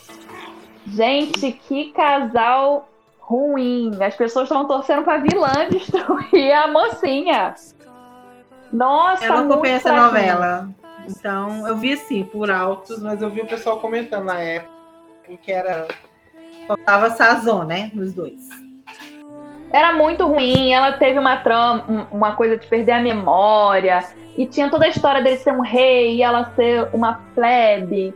Gente, 0.86 1.52
que 1.52 1.90
casal 1.92 2.86
ruim. 3.18 3.96
As 4.02 4.14
pessoas 4.14 4.44
estão 4.44 4.66
torcendo 4.66 5.04
pra 5.04 5.16
vilã 5.16 5.68
destruir 5.70 6.52
a 6.52 6.68
mocinha. 6.68 7.54
Nossa, 8.70 9.24
Eu 9.24 9.32
não 9.32 9.50
acompanhei 9.50 9.76
essa 9.76 9.92
novela. 9.92 10.68
Então, 11.08 11.66
eu 11.66 11.76
vi 11.76 11.94
assim, 11.94 12.24
por 12.24 12.50
altos, 12.50 13.00
mas 13.00 13.22
eu 13.22 13.30
vi 13.30 13.40
o 13.40 13.46
pessoal 13.46 13.80
comentando 13.80 14.24
na 14.24 14.38
época 14.38 14.70
que 15.42 15.50
era. 15.50 15.88
Faltava 16.66 17.10
sazon, 17.10 17.64
né? 17.64 17.90
Nos 17.94 18.12
dois. 18.12 18.69
Era 19.72 19.92
muito 19.92 20.26
ruim, 20.26 20.72
ela 20.72 20.92
teve 20.92 21.18
uma 21.18 21.36
trama, 21.36 21.84
um- 21.88 22.16
uma 22.16 22.32
coisa 22.34 22.56
de 22.56 22.66
perder 22.66 22.92
a 22.92 23.00
memória, 23.00 24.04
e 24.36 24.46
tinha 24.46 24.68
toda 24.68 24.84
a 24.84 24.88
história 24.88 25.22
dele 25.22 25.36
ser 25.36 25.52
um 25.52 25.60
rei 25.60 26.16
e 26.16 26.22
ela 26.22 26.52
ser 26.56 26.88
uma 26.92 27.20
plebe, 27.34 28.14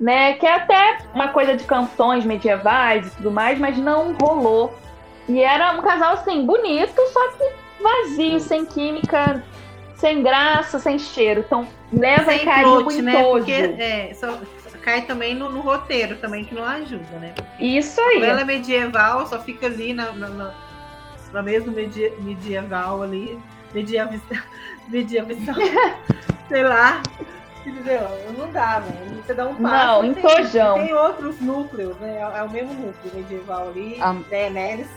né? 0.00 0.34
Que 0.34 0.46
é 0.46 0.54
até 0.54 0.98
uma 1.14 1.28
coisa 1.28 1.56
de 1.56 1.64
canções 1.64 2.24
medievais 2.24 3.06
e 3.06 3.10
tudo 3.16 3.30
mais, 3.30 3.58
mas 3.58 3.76
não 3.76 4.14
rolou. 4.14 4.72
E 5.28 5.40
era 5.42 5.72
um 5.72 5.82
casal 5.82 6.14
assim, 6.14 6.44
bonito, 6.44 7.00
só 7.12 7.28
que 7.32 7.52
vazio, 7.82 8.40
sem 8.40 8.64
química, 8.64 9.42
sem 9.96 10.22
graça, 10.22 10.78
sem 10.78 10.98
cheiro. 10.98 11.40
Então, 11.46 11.66
leva 11.92 12.30
Sem 12.30 12.44
carimbo 12.44 12.84
plot, 12.84 13.02
né? 13.02 13.22
Porque 13.22 13.52
é, 13.52 14.12
só, 14.14 14.38
cai 14.82 15.02
também 15.02 15.34
no, 15.34 15.48
no 15.50 15.60
roteiro, 15.60 16.16
também, 16.16 16.44
que 16.44 16.54
não 16.54 16.64
ajuda, 16.64 17.18
né? 17.20 17.32
Isso 17.58 18.00
A 18.00 18.04
aí. 18.04 18.14
novela 18.20 18.40
é 18.42 18.44
medieval, 18.44 19.26
só 19.26 19.38
fica 19.40 19.66
ali 19.66 19.94
na, 19.94 20.12
na, 20.12 20.28
na, 20.28 20.54
na 21.34 21.42
mesma 21.42 21.72
medi- 21.72 22.12
medieval 22.20 23.02
ali. 23.02 23.38
Mediavista. 23.74 24.42
Mediavista. 24.88 25.52
sei 26.48 26.62
lá. 26.62 27.02
Entendeu? 27.66 28.00
Não 28.38 28.50
dá, 28.52 28.78
velho. 28.80 29.22
Você 29.22 29.34
dá 29.34 29.46
um 29.46 29.54
passo. 29.56 29.62
Não, 29.62 30.00
tem- 30.00 30.10
entojão. 30.10 30.74
Tem 30.74 30.94
outros 30.94 31.40
núcleos, 31.40 31.96
né? 31.96 32.18
É, 32.20 32.42
o 32.42 32.50
mesmo 32.50 32.72
núcleo 32.74 33.14
medieval 33.14 33.68
ali. 33.68 34.00
A- 34.00 34.12
Daenerys. 34.30 34.88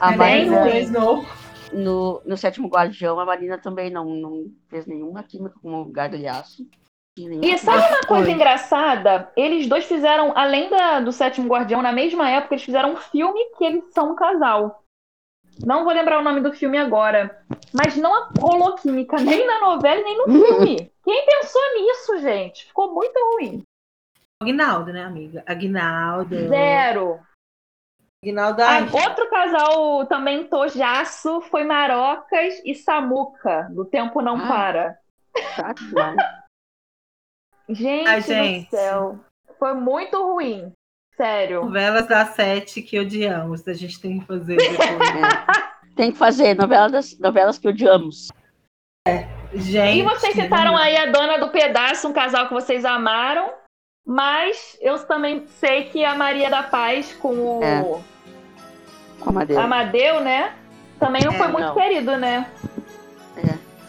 A 0.00 0.12
Daenerys 0.12 0.90
Marina, 0.90 1.26
no, 1.72 2.22
no 2.24 2.36
sétimo 2.36 2.68
Guardião, 2.68 3.18
a 3.18 3.24
Marina 3.24 3.58
também 3.58 3.90
não, 3.90 4.04
não 4.04 4.46
fez 4.68 4.86
nenhuma 4.86 5.22
química 5.22 5.54
com 5.62 5.82
o 5.82 5.84
Gargalhaço. 5.86 6.66
E 7.16 7.56
sabe 7.58 7.78
uma 7.86 8.00
coisa 8.00 8.30
engraçada? 8.30 9.30
Eles 9.36 9.68
dois 9.68 9.84
fizeram, 9.84 10.32
além 10.36 10.68
da, 10.68 10.98
do 10.98 11.12
Sétimo 11.12 11.48
Guardião, 11.48 11.80
na 11.80 11.92
mesma 11.92 12.28
época, 12.28 12.54
eles 12.54 12.64
fizeram 12.64 12.92
um 12.92 12.96
filme 12.96 13.38
que 13.56 13.64
eles 13.64 13.84
são 13.94 14.10
um 14.10 14.14
casal. 14.16 14.83
Não 15.64 15.84
vou 15.84 15.92
lembrar 15.92 16.18
o 16.18 16.24
nome 16.24 16.40
do 16.40 16.52
filme 16.52 16.78
agora. 16.78 17.44
Mas 17.72 17.96
não 17.96 18.30
rolou 18.38 18.74
química 18.76 19.16
nem 19.16 19.46
na 19.46 19.60
novela 19.60 20.02
nem 20.02 20.16
no 20.16 20.24
filme. 20.24 20.90
Quem 21.04 21.26
pensou 21.26 21.62
nisso, 21.74 22.18
gente? 22.18 22.66
Ficou 22.66 22.94
muito 22.94 23.18
ruim. 23.32 23.62
Aguinaldo, 24.42 24.92
né, 24.92 25.02
amiga? 25.04 25.42
Aguinaldo. 25.46 26.48
Zero. 26.48 27.20
Aguinaldo. 28.22 28.62
Ah, 28.62 28.68
ai, 28.68 28.82
outro 28.82 29.28
casal 29.28 30.06
também 30.06 30.46
tojaço 30.46 31.40
foi 31.42 31.64
Marocas 31.64 32.60
e 32.64 32.74
Samuca, 32.74 33.68
do 33.70 33.84
Tempo 33.84 34.22
Não 34.22 34.36
Ah. 34.36 34.48
Para. 34.48 34.98
Chato. 35.54 35.80
Gente, 37.68 38.08
Ai, 38.08 38.20
gente. 38.20 38.64
do 38.66 38.70
céu. 38.70 39.20
Foi 39.58 39.74
muito 39.74 40.22
ruim. 40.22 40.72
Sério. 41.16 41.64
Novelas 41.64 42.06
das 42.08 42.30
sete 42.30 42.82
que 42.82 42.98
odiamos. 42.98 43.66
A 43.68 43.72
gente 43.72 44.00
tem 44.00 44.18
que 44.20 44.26
fazer 44.26 44.56
depois. 44.56 44.78
É. 45.90 45.94
Tem 45.96 46.10
que 46.10 46.18
fazer 46.18 46.54
novela 46.56 46.88
das, 46.88 47.16
novelas 47.20 47.56
que 47.56 47.68
odiamos. 47.68 48.28
gente. 49.54 49.98
E 49.98 50.02
vocês 50.02 50.34
citaram 50.34 50.76
aí 50.76 50.96
a 50.96 51.06
dona 51.06 51.38
do 51.38 51.50
pedaço, 51.50 52.08
um 52.08 52.12
casal 52.12 52.48
que 52.48 52.54
vocês 52.54 52.84
amaram, 52.84 53.52
mas 54.04 54.76
eu 54.80 54.98
também 55.06 55.46
sei 55.46 55.84
que 55.84 56.04
a 56.04 56.16
Maria 56.16 56.50
da 56.50 56.64
Paz 56.64 57.12
com 57.14 57.58
o 57.58 57.62
É. 57.62 57.80
Com 59.20 59.30
a 59.30 59.32
Madeira. 59.32 59.62
Amadeu, 59.62 60.20
né? 60.20 60.52
Também 60.98 61.22
não 61.24 61.32
É, 61.32 61.38
foi 61.38 61.46
muito 61.48 61.66
não. 61.68 61.74
querido, 61.74 62.16
né? 62.16 62.50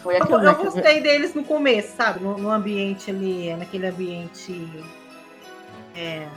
Foi 0.02 0.16
Eu, 0.16 0.22
aquilo, 0.22 0.44
eu 0.44 0.54
que- 0.54 0.62
gostei 0.64 1.00
deles 1.00 1.34
no 1.34 1.42
começo, 1.42 1.96
sabe? 1.96 2.20
No, 2.22 2.38
no 2.38 2.48
ambiente 2.50 3.10
ali, 3.10 3.52
naquele 3.56 3.88
ambiente. 3.88 4.70
É, 5.96 6.28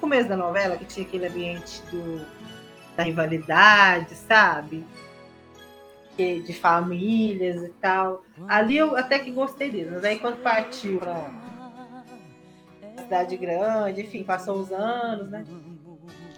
começo 0.00 0.28
da 0.28 0.36
novela, 0.36 0.76
que 0.76 0.84
tinha 0.84 1.06
aquele 1.06 1.26
ambiente 1.26 1.82
do, 1.90 2.24
da 2.96 3.02
rivalidade, 3.02 4.14
sabe? 4.14 4.84
Que- 6.16 6.40
De 6.40 6.52
famílias 6.54 7.62
e 7.62 7.68
tal. 7.80 8.24
Ali 8.48 8.76
eu 8.76 8.96
até 8.96 9.18
que 9.18 9.30
gostei 9.30 9.70
deles, 9.70 9.92
mas 9.92 10.04
aí 10.04 10.18
quando 10.18 10.38
partiu 10.42 10.98
pra 10.98 11.30
cidade 12.98 13.36
grande, 13.36 14.02
enfim, 14.02 14.22
passou 14.24 14.58
os 14.58 14.72
anos, 14.72 15.28
né? 15.30 15.44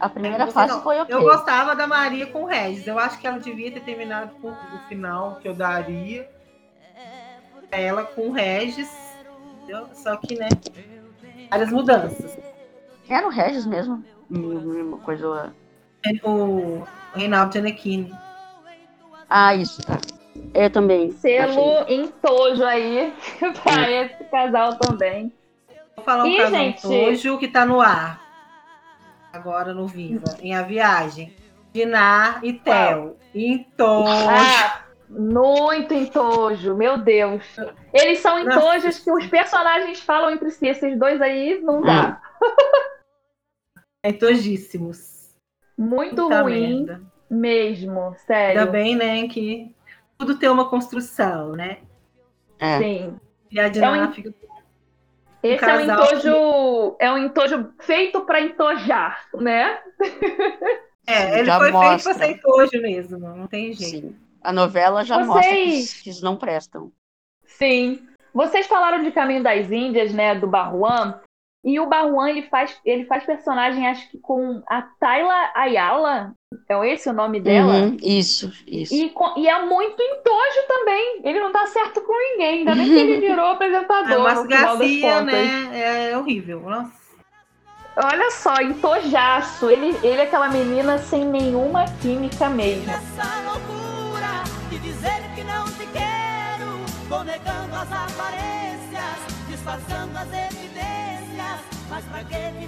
A 0.01 0.09
primeira 0.09 0.46
fase 0.48 0.72
não. 0.72 0.83
foi 0.83 0.98
ok. 1.01 1.14
Eu 1.14 1.22
gostava 1.22 1.77
da 1.77 1.87
Maria 1.87 2.27
com 2.27 2.42
o 2.42 2.46
Regis. 2.46 2.87
Eu 2.87 2.98
acho 2.98 3.18
que 3.20 3.27
ela 3.27 3.38
devia 3.38 3.70
ter 3.70 3.81
terminado 3.81 4.33
com 4.40 4.48
o 4.51 4.79
final 4.88 5.37
que 5.37 5.46
eu 5.48 5.55
daria. 5.55 6.29
Ela 7.70 8.05
com 8.05 8.29
o 8.29 8.33
Regis. 8.33 8.90
entendeu? 9.59 9.87
Só 9.94 10.16
que, 10.16 10.35
né? 10.37 10.48
Várias 11.51 11.70
mudanças. 11.70 12.37
Era 13.12 13.27
o 13.27 13.31
Regis 13.31 13.66
mesmo. 13.66 14.03
Hum, 14.31 14.88
Uma 14.88 14.98
coisa. 14.98 15.53
O 16.25 16.83
Reinaldo 17.14 17.53
Gianecchini. 17.53 18.12
Ah, 19.29 19.55
isso, 19.55 19.81
tá. 19.87 19.98
Eu 20.55 20.70
também. 20.70 21.11
Selo 21.12 21.79
achei. 21.81 21.96
em 21.96 22.09
tojo 22.09 22.64
aí 22.64 23.12
pra 23.62 23.90
esse 23.90 24.25
casal 24.25 24.77
também. 24.77 25.33
Vou 25.96 26.05
falar 26.05 26.25
um 26.25 26.27
Ih, 26.27 26.37
casal 26.38 26.51
gente. 26.61 26.83
Tojo 26.83 27.38
que 27.38 27.48
tá 27.48 27.64
no 27.66 27.81
ar. 27.81 28.20
Agora 29.33 29.72
no 29.72 29.87
Viva. 29.87 30.37
Em 30.40 30.55
A 30.55 30.62
Viagem. 30.62 31.35
Dinar 31.72 32.40
e 32.42 32.53
Theo. 32.53 33.16
Em 33.35 33.64
Tojo. 33.77 34.11
Ah, 34.29 34.83
muito 35.09 35.92
em 35.94 36.07
tojo, 36.07 36.75
meu 36.75 36.98
Deus. 36.98 37.42
Eles 37.92 38.18
são 38.20 38.38
em 38.38 38.48
tojos 38.48 38.98
que 38.98 39.11
os 39.11 39.27
personagens 39.27 40.01
falam 40.01 40.31
entre 40.31 40.51
si. 40.51 40.66
Esses 40.66 40.98
dois 40.98 41.20
aí 41.22 41.61
não 41.62 41.81
dá. 41.83 42.20
É 42.42 42.91
tojíssimos. 44.10 45.30
Muito 45.76 46.16
Puta 46.24 46.40
ruim 46.42 46.84
merda. 46.84 47.02
mesmo, 47.30 48.14
sério. 48.26 48.60
Ainda 48.60 48.72
bem, 48.72 48.96
né, 48.96 49.28
que 49.28 49.74
tudo 50.18 50.36
tem 50.38 50.48
uma 50.48 50.68
construção, 50.68 51.52
né? 51.52 51.78
É. 52.58 52.78
Sim. 52.78 53.20
E 53.50 53.60
a 53.60 53.68
Dinar 53.68 53.98
É 53.98 54.02
um- 54.04 54.12
fica 54.12 54.34
Esse 55.42 55.64
é 55.64 55.74
um 55.76 55.80
entojo, 55.80 56.96
é 57.00 57.12
um 57.12 57.18
entojo 57.18 57.72
feito 57.80 58.20
para 58.22 58.40
entojar, 58.40 59.28
né? 59.34 59.80
É, 61.06 61.40
ele 61.40 61.50
foi 61.50 61.72
mostra. 61.72 62.14
feito 62.14 62.40
para 62.42 62.52
ser 62.54 62.60
hoje 62.62 62.80
mesmo, 62.80 63.18
não 63.18 63.46
tem 63.48 63.72
jeito. 63.72 64.08
Sim. 64.08 64.16
A 64.40 64.52
novela 64.52 65.04
já 65.04 65.16
Vocês... 65.24 65.26
mostra 65.26 66.02
que, 66.04 66.16
que 66.16 66.22
não 66.24 66.36
prestam. 66.36 66.92
Sim. 67.44 68.06
Vocês 68.32 68.66
falaram 68.66 69.02
de 69.02 69.10
Caminho 69.10 69.42
das 69.42 69.70
Índias, 69.70 70.12
né, 70.14 70.34
do 70.34 70.46
Barruan, 70.46 71.20
e 71.64 71.79
o 71.79 71.87
Barruan 71.87 72.29
ele 72.29 72.42
faz, 72.42 72.77
ele 72.85 73.05
faz 73.05 73.25
personagem, 73.25 73.87
acho 73.87 74.11
que 74.11 74.18
com 74.18 74.62
a 74.68 74.83
Tayla 74.83 75.53
Ayala, 75.55 76.35
é 76.68 76.92
esse 76.92 77.09
o 77.09 77.12
nome 77.12 77.40
dela? 77.40 77.72
Uhum, 77.72 77.96
isso, 78.03 78.53
isso. 78.66 78.92
E, 78.92 79.14
e, 79.37 79.48
é 79.48 79.62
muito 79.64 80.03
entojo 80.03 80.66
também. 80.66 81.20
Ele 81.25 81.40
não 81.40 81.53
dá 81.53 81.66
certo 81.66 82.01
com 82.03 82.12
ninguém, 82.12 82.59
ainda 82.61 82.75
bem 82.75 82.87
que 82.87 82.98
ele 82.98 83.20
virou 83.27 83.46
apresentador. 83.46 84.12
É, 84.12 84.18
mas 84.18 84.46
Garcia, 84.46 85.22
né? 85.22 86.11
É 86.11 86.18
horrível. 86.18 86.61
Nossa. 86.61 87.03
Olha 87.96 88.31
só, 88.31 88.57
entojaço. 88.61 89.70
Ele, 89.70 89.96
ele 90.03 90.20
é 90.20 90.22
aquela 90.22 90.48
menina 90.48 90.98
sem 90.98 91.25
nenhuma 91.25 91.85
química 92.01 92.48
mesmo. 92.48 92.90
Essa 92.90 93.40
loucura 93.44 94.42
de 94.68 94.79
dizer 94.79 95.22
que 95.35 95.44
não 95.44 95.64
te 95.66 95.87
quero, 95.92 96.79
vou 97.09 97.22
negando 97.22 97.75
as 97.77 97.92
aparências, 97.92 99.46
disfarçando 99.48 100.18
as 100.18 100.33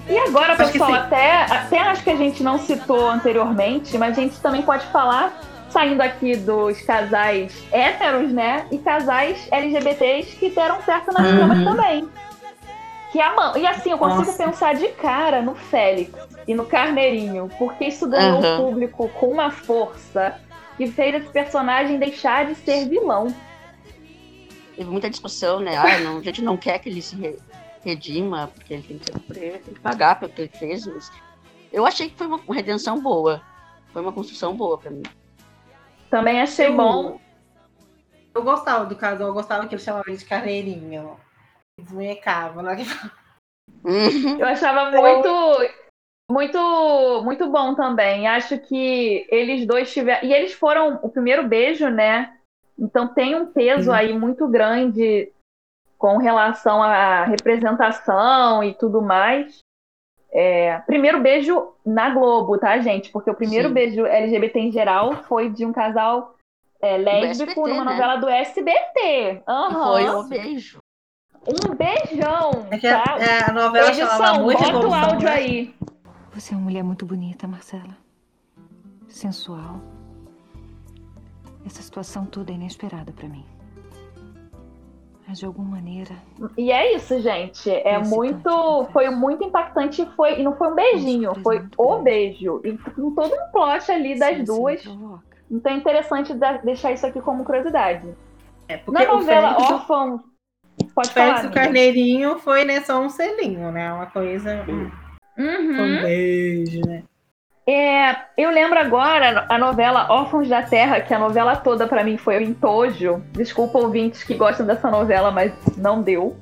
e 0.08 0.18
agora, 0.18 0.56
pessoal, 0.56 0.92
até, 0.92 1.42
até 1.42 1.78
acho 1.80 2.02
que 2.02 2.10
a 2.10 2.16
gente 2.16 2.42
não 2.42 2.58
citou 2.58 3.08
anteriormente, 3.08 3.96
mas 3.96 4.18
a 4.18 4.20
gente 4.20 4.38
também 4.40 4.62
pode 4.62 4.84
falar 4.86 5.40
saindo 5.70 6.00
aqui 6.02 6.36
dos 6.36 6.80
casais 6.82 7.52
héteros, 7.72 8.32
né? 8.32 8.66
E 8.70 8.78
casais 8.78 9.48
LGBTs 9.50 10.36
que 10.36 10.50
deram 10.50 10.80
certo 10.82 11.12
nas 11.12 11.26
uhum. 11.26 11.38
camas 11.38 11.64
também. 11.64 12.08
Que 13.10 13.20
a 13.20 13.52
E 13.56 13.66
assim, 13.66 13.90
eu 13.90 13.98
consigo 13.98 14.26
Nossa. 14.26 14.44
pensar 14.44 14.74
de 14.74 14.88
cara 14.88 15.42
no 15.42 15.54
Félix 15.54 16.12
e 16.46 16.54
no 16.54 16.66
Carneirinho, 16.66 17.50
porque 17.58 17.86
isso 17.86 18.08
ganhou 18.08 18.40
uhum. 18.40 18.54
o 18.54 18.56
público 18.64 19.08
com 19.20 19.28
uma 19.28 19.50
força 19.50 20.38
que 20.76 20.86
fez 20.86 21.14
esse 21.16 21.28
personagem 21.28 21.98
deixar 21.98 22.46
de 22.46 22.54
ser 22.54 22.88
vilão. 22.88 23.34
Teve 24.76 24.90
muita 24.90 25.08
discussão, 25.08 25.60
né? 25.60 25.76
Ah, 25.76 25.98
não, 26.00 26.18
a 26.18 26.22
gente 26.22 26.42
não 26.42 26.56
quer 26.56 26.78
que 26.78 26.88
ele 26.88 27.00
se 27.00 27.16
redima, 27.84 28.48
porque 28.48 28.74
ele 28.74 28.82
tem 28.82 28.98
que, 28.98 29.04
ser, 29.04 29.60
tem 29.60 29.74
que 29.74 29.80
pagar 29.80 30.18
pelo 30.18 30.32
que 30.32 30.42
ele 30.42 30.50
fez. 30.50 30.86
Mas 30.86 31.12
eu 31.72 31.84
achei 31.86 32.08
que 32.08 32.16
foi 32.16 32.26
uma, 32.26 32.40
redenção 32.52 33.00
boa. 33.00 33.42
Foi 33.92 34.02
uma 34.02 34.12
construção 34.12 34.56
boa 34.56 34.78
para 34.78 34.90
mim. 34.90 35.02
Também 36.10 36.40
achei 36.40 36.68
eu, 36.68 36.76
bom. 36.76 37.20
Eu 38.34 38.42
gostava 38.42 38.86
do 38.86 38.96
casal, 38.96 39.28
eu 39.28 39.34
gostava 39.34 39.66
que 39.66 39.74
ele 39.74 39.82
chamava 39.82 40.04
ele 40.08 40.16
de 40.16 40.24
Carneirinho 40.24 41.16
desmunhecava. 41.78 42.62
Né? 42.62 42.76
Uhum. 43.84 44.38
Eu 44.38 44.46
achava 44.46 44.90
muito, 44.90 45.74
muito, 46.30 47.22
muito 47.24 47.50
bom 47.50 47.74
também. 47.74 48.26
Acho 48.26 48.58
que 48.58 49.26
eles 49.30 49.66
dois 49.66 49.92
tiveram. 49.92 50.26
E 50.26 50.32
eles 50.32 50.52
foram 50.52 51.00
o 51.02 51.08
primeiro 51.08 51.46
beijo, 51.46 51.88
né? 51.88 52.36
Então 52.78 53.12
tem 53.12 53.34
um 53.34 53.46
peso 53.46 53.90
uhum. 53.90 53.96
aí 53.96 54.18
muito 54.18 54.48
grande 54.48 55.32
com 56.04 56.18
relação 56.18 56.82
à 56.82 57.24
representação 57.24 58.62
e 58.62 58.74
tudo 58.74 59.00
mais. 59.00 59.60
É, 60.30 60.76
primeiro 60.80 61.22
beijo 61.22 61.72
na 61.82 62.10
Globo, 62.10 62.58
tá, 62.58 62.78
gente? 62.78 63.10
Porque 63.10 63.30
o 63.30 63.34
primeiro 63.34 63.68
Sim. 63.68 63.74
beijo 63.74 64.04
LGBT 64.04 64.60
em 64.60 64.70
geral 64.70 65.22
foi 65.22 65.48
de 65.48 65.64
um 65.64 65.72
casal 65.72 66.34
é, 66.82 66.98
lésbico 66.98 67.52
SBT, 67.52 67.70
numa 67.70 67.84
né? 67.86 67.92
novela 67.92 68.16
do 68.16 68.28
SBT. 68.28 69.42
Uhum. 69.48 69.72
Foi 69.72 70.08
o 70.10 70.22
beijo. 70.24 70.78
Um 71.48 71.74
beijão. 71.74 72.66
É 72.70 72.76
que 72.76 72.86
tá? 72.90 73.16
é, 73.18 73.50
a 73.50 73.52
novela 73.54 73.88
Edição, 73.88 74.08
chamava 74.10 74.38
muito 74.40 74.62
bota 74.62 74.86
o 74.86 74.92
áudio 74.92 75.26
né? 75.26 75.34
aí. 75.34 75.74
Você 76.34 76.52
é 76.52 76.56
uma 76.58 76.64
mulher 76.64 76.84
muito 76.84 77.06
bonita, 77.06 77.48
Marcela. 77.48 77.96
Sensual. 79.08 79.80
Essa 81.64 81.80
situação 81.80 82.26
toda 82.26 82.52
é 82.52 82.56
inesperada 82.56 83.10
para 83.10 83.26
mim. 83.26 83.53
Mas 85.26 85.38
de 85.38 85.46
alguma 85.46 85.76
maneira. 85.76 86.14
E 86.56 86.70
é 86.70 86.94
isso, 86.94 87.20
gente. 87.20 87.70
É 87.70 87.98
muito. 87.98 88.88
Foi 88.92 89.08
muito 89.10 89.44
impactante. 89.44 90.06
Foi, 90.14 90.40
e 90.40 90.42
não 90.42 90.54
foi 90.56 90.68
um 90.68 90.74
beijinho, 90.74 91.34
foi 91.42 91.64
o 91.76 91.88
grande. 91.88 92.04
beijo. 92.04 92.60
E 92.64 92.76
com 92.76 93.14
todo 93.14 93.34
um 93.34 93.50
plot 93.50 93.90
ali 93.90 94.18
das 94.18 94.36
sim, 94.36 94.44
duas. 94.44 94.82
Sim, 94.82 95.18
então 95.50 95.72
é 95.72 95.76
interessante 95.76 96.34
deixar 96.62 96.92
isso 96.92 97.06
aqui 97.06 97.20
como 97.20 97.44
curiosidade. 97.44 98.08
É, 98.68 98.80
Na 98.86 99.04
novela 99.06 99.56
Órfãos 99.58 100.20
Pode 100.94 101.10
falar. 101.10 101.46
o 101.46 101.52
Carneirinho 101.52 102.38
foi 102.38 102.64
né, 102.64 102.80
só 102.80 103.00
um 103.00 103.08
selinho, 103.08 103.70
né? 103.70 103.92
Uma 103.92 104.06
coisa. 104.06 104.64
Hum, 104.68 104.90
uhum. 105.38 105.98
Um 105.98 106.02
beijo, 106.02 106.80
né? 106.86 107.02
É, 107.66 108.14
eu 108.36 108.50
lembro 108.50 108.78
agora 108.78 109.46
a 109.48 109.58
novela 109.58 110.06
Órfãos 110.10 110.48
da 110.48 110.62
Terra, 110.62 111.00
que 111.00 111.14
a 111.14 111.18
novela 111.18 111.56
toda 111.56 111.86
para 111.86 112.04
mim 112.04 112.16
foi 112.16 112.38
o 112.38 112.42
entojo. 112.42 113.22
Desculpa 113.32 113.78
ouvintes 113.78 114.22
que 114.22 114.34
gostam 114.34 114.66
dessa 114.66 114.90
novela, 114.90 115.30
mas 115.30 115.52
não 115.76 116.02
deu. 116.02 116.36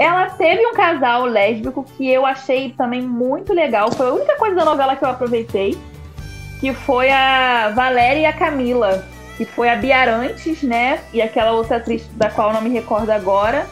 Ela 0.00 0.30
teve 0.30 0.66
um 0.66 0.72
casal 0.72 1.24
lésbico 1.24 1.84
que 1.96 2.10
eu 2.10 2.26
achei 2.26 2.70
também 2.70 3.02
muito 3.02 3.52
legal. 3.52 3.92
Foi 3.92 4.08
a 4.08 4.12
única 4.12 4.36
coisa 4.36 4.56
da 4.56 4.64
novela 4.64 4.96
que 4.96 5.04
eu 5.04 5.08
aproveitei. 5.08 5.78
Que 6.58 6.74
foi 6.74 7.10
a 7.10 7.70
Valéria 7.70 8.20
e 8.20 8.26
a 8.26 8.32
Camila 8.32 9.04
que 9.40 9.46
foi 9.46 9.70
a 9.70 9.76
Biarantes, 9.76 10.62
né? 10.62 11.00
E 11.14 11.22
aquela 11.22 11.52
outra 11.52 11.78
atriz 11.78 12.06
da 12.08 12.28
qual 12.28 12.48
eu 12.48 12.54
não 12.54 12.60
me 12.60 12.68
recordo 12.68 13.08
agora. 13.08 13.66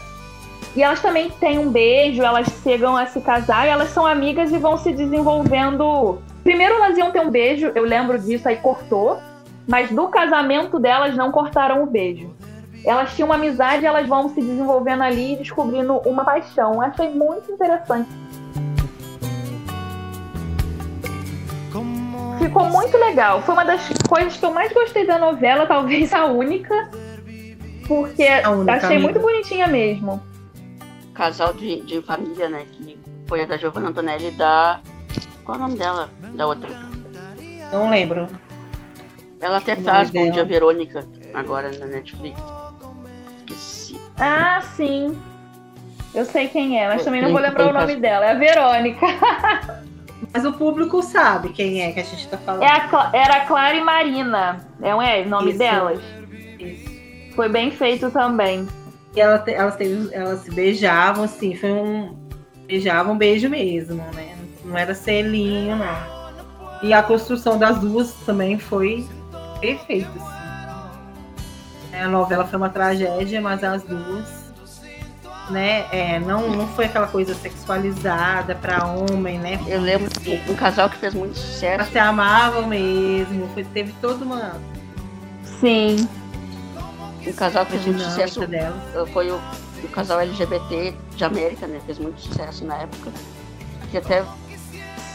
E 0.75 0.83
elas 0.83 1.03
também 1.03 1.29
têm 1.29 1.59
um 1.59 1.71
beijo, 1.71 2.23
elas 2.23 2.47
chegam 2.63 2.97
a 2.97 3.05
se 3.05 3.21
casar 3.21 3.67
e 3.67 3.69
elas 3.69 3.91
são 3.91 4.07
amigas 4.07 4.51
e 4.51 4.57
vão 4.57 4.79
se 4.79 4.95
desenvolvendo. 4.95 6.23
Primeiro 6.49 6.77
elas 6.77 6.97
iam 6.97 7.11
ter 7.11 7.21
um 7.21 7.31
beijo, 7.31 7.71
eu 7.75 7.85
lembro 7.85 8.19
disso, 8.19 8.49
aí 8.49 8.57
cortou. 8.57 9.19
Mas 9.67 9.91
do 9.91 10.09
casamento 10.09 10.79
delas 10.79 11.15
não 11.15 11.31
cortaram 11.31 11.83
o 11.83 11.87
beijo. 11.87 12.35
Elas 12.83 13.15
tinham 13.15 13.29
uma 13.29 13.35
amizade, 13.35 13.85
elas 13.85 14.09
vão 14.09 14.31
se 14.31 14.41
desenvolvendo 14.41 15.03
ali 15.03 15.35
e 15.35 15.37
descobrindo 15.37 15.99
uma 16.07 16.25
paixão. 16.25 16.81
Achei 16.81 17.11
muito 17.11 17.53
interessante. 17.53 18.09
ficou 22.39 22.65
muito 22.65 22.97
legal. 22.97 23.43
Foi 23.43 23.53
uma 23.53 23.65
das 23.67 23.87
coisas 24.09 24.39
que 24.39 24.47
eu 24.47 24.55
mais 24.55 24.73
gostei 24.73 25.07
da 25.07 25.19
novela, 25.19 25.67
talvez 25.67 26.15
a 26.15 26.25
única. 26.25 26.91
Porque 27.87 28.25
a 28.25 28.49
única 28.53 28.73
achei 28.73 28.97
amiga. 28.97 29.03
muito 29.03 29.21
bonitinha 29.21 29.67
mesmo. 29.67 30.23
Casal 31.13 31.53
de, 31.53 31.83
de 31.83 32.01
família, 32.01 32.49
né? 32.49 32.65
Que 32.73 32.99
foi 33.27 33.43
a 33.43 33.45
da 33.45 33.59
Giovanna 33.59 33.91
Antonelli 33.91 34.31
da. 34.31 34.81
Qual 35.49 35.57
é 35.57 35.61
o 35.61 35.63
nome 35.63 35.79
dela? 35.79 36.11
Da 36.35 36.47
outra? 36.47 36.69
Não 37.73 37.89
lembro. 37.89 38.29
Ela 39.41 39.57
até 39.57 39.77
faz 39.77 40.11
com 40.11 40.19
a 40.19 40.45
Verônica 40.45 41.07
agora 41.33 41.71
na 41.79 41.87
Netflix. 41.87 42.39
Esqueci. 43.47 43.99
Ah, 44.19 44.61
sim. 44.61 45.19
Eu 46.15 46.27
sei 46.27 46.49
quem 46.49 46.79
é, 46.79 46.87
mas 46.87 47.03
também 47.03 47.23
não 47.23 47.33
vou 47.33 47.41
lembrar 47.41 47.71
o 47.71 47.73
nome 47.73 47.97
dela. 47.97 48.27
É 48.27 48.33
a 48.33 48.35
Verônica. 48.35 49.07
Mas 50.35 50.45
o 50.45 50.53
público 50.53 51.01
sabe 51.03 51.49
quem 51.51 51.81
é 51.81 51.93
que 51.93 52.01
a 52.01 52.03
gente 52.03 52.25
está 52.25 52.37
falando. 52.37 52.63
É 52.63 52.71
a, 52.71 53.11
era 53.15 53.37
a 53.37 53.47
Clara 53.47 53.75
e 53.75 53.81
Marina, 53.81 54.67
é 54.83 54.95
o 54.95 55.29
nome 55.29 55.51
Isso. 55.51 55.59
delas? 55.59 56.01
Isso. 56.59 57.35
Foi 57.35 57.49
bem 57.49 57.71
feito 57.71 58.11
também. 58.11 58.69
E 59.17 59.21
ela, 59.21 59.43
elas, 59.47 59.77
teve, 59.77 60.13
elas 60.13 60.41
se 60.41 60.51
beijavam, 60.51 61.25
assim, 61.25 61.55
foi 61.57 61.73
um. 61.73 62.15
Beijavam 62.67 63.15
um 63.15 63.17
beijo 63.17 63.49
mesmo, 63.49 64.03
né? 64.15 64.38
Não 64.69 64.77
era 64.77 64.95
selinho, 64.95 65.77
não. 65.77 66.19
E 66.83 66.93
a 66.93 67.03
construção 67.03 67.59
das 67.59 67.79
duas 67.81 68.13
também 68.25 68.59
foi 68.59 69.09
perfeita. 69.61 70.11
Assim. 70.17 71.97
A 71.97 72.07
novela 72.07 72.45
foi 72.47 72.57
uma 72.57 72.69
tragédia, 72.69 73.41
mas 73.41 73.65
as 73.65 73.83
duas 73.83 74.49
né? 75.51 75.87
É, 75.91 76.21
não, 76.21 76.51
não 76.51 76.69
foi 76.69 76.87
aquela 76.87 77.07
coisa 77.07 77.35
sexualizada 77.35 78.55
para 78.55 78.87
homem, 78.87 79.39
né? 79.39 79.59
Eu 79.67 79.81
lembro 79.81 80.11
que 80.11 80.41
um 80.49 80.55
casal 80.55 80.91
que 80.91 80.97
fez 80.97 81.15
muito 81.15 81.39
sucesso. 81.39 81.79
Mas 81.79 81.89
se 81.91 81.99
amavam 81.99 82.67
mesmo, 82.67 83.49
foi, 83.55 83.65
teve 83.65 83.93
toda 84.01 84.25
uma. 84.25 84.61
Sim. 85.61 86.09
Um 87.27 87.33
casal 87.33 87.65
que 87.67 87.73
fez 87.73 87.87
muito 87.87 88.03
sucesso 88.03 88.47
dela. 88.47 88.77
foi 89.13 89.31
o, 89.31 89.41
o 89.83 89.89
casal 89.89 90.21
LGBT 90.21 90.95
de 91.17 91.25
América, 91.25 91.67
né? 91.67 91.81
Fez 91.85 91.99
muito 91.99 92.21
sucesso 92.21 92.65
na 92.65 92.77
época. 92.77 93.11
Que 93.91 93.99
até 93.99 94.23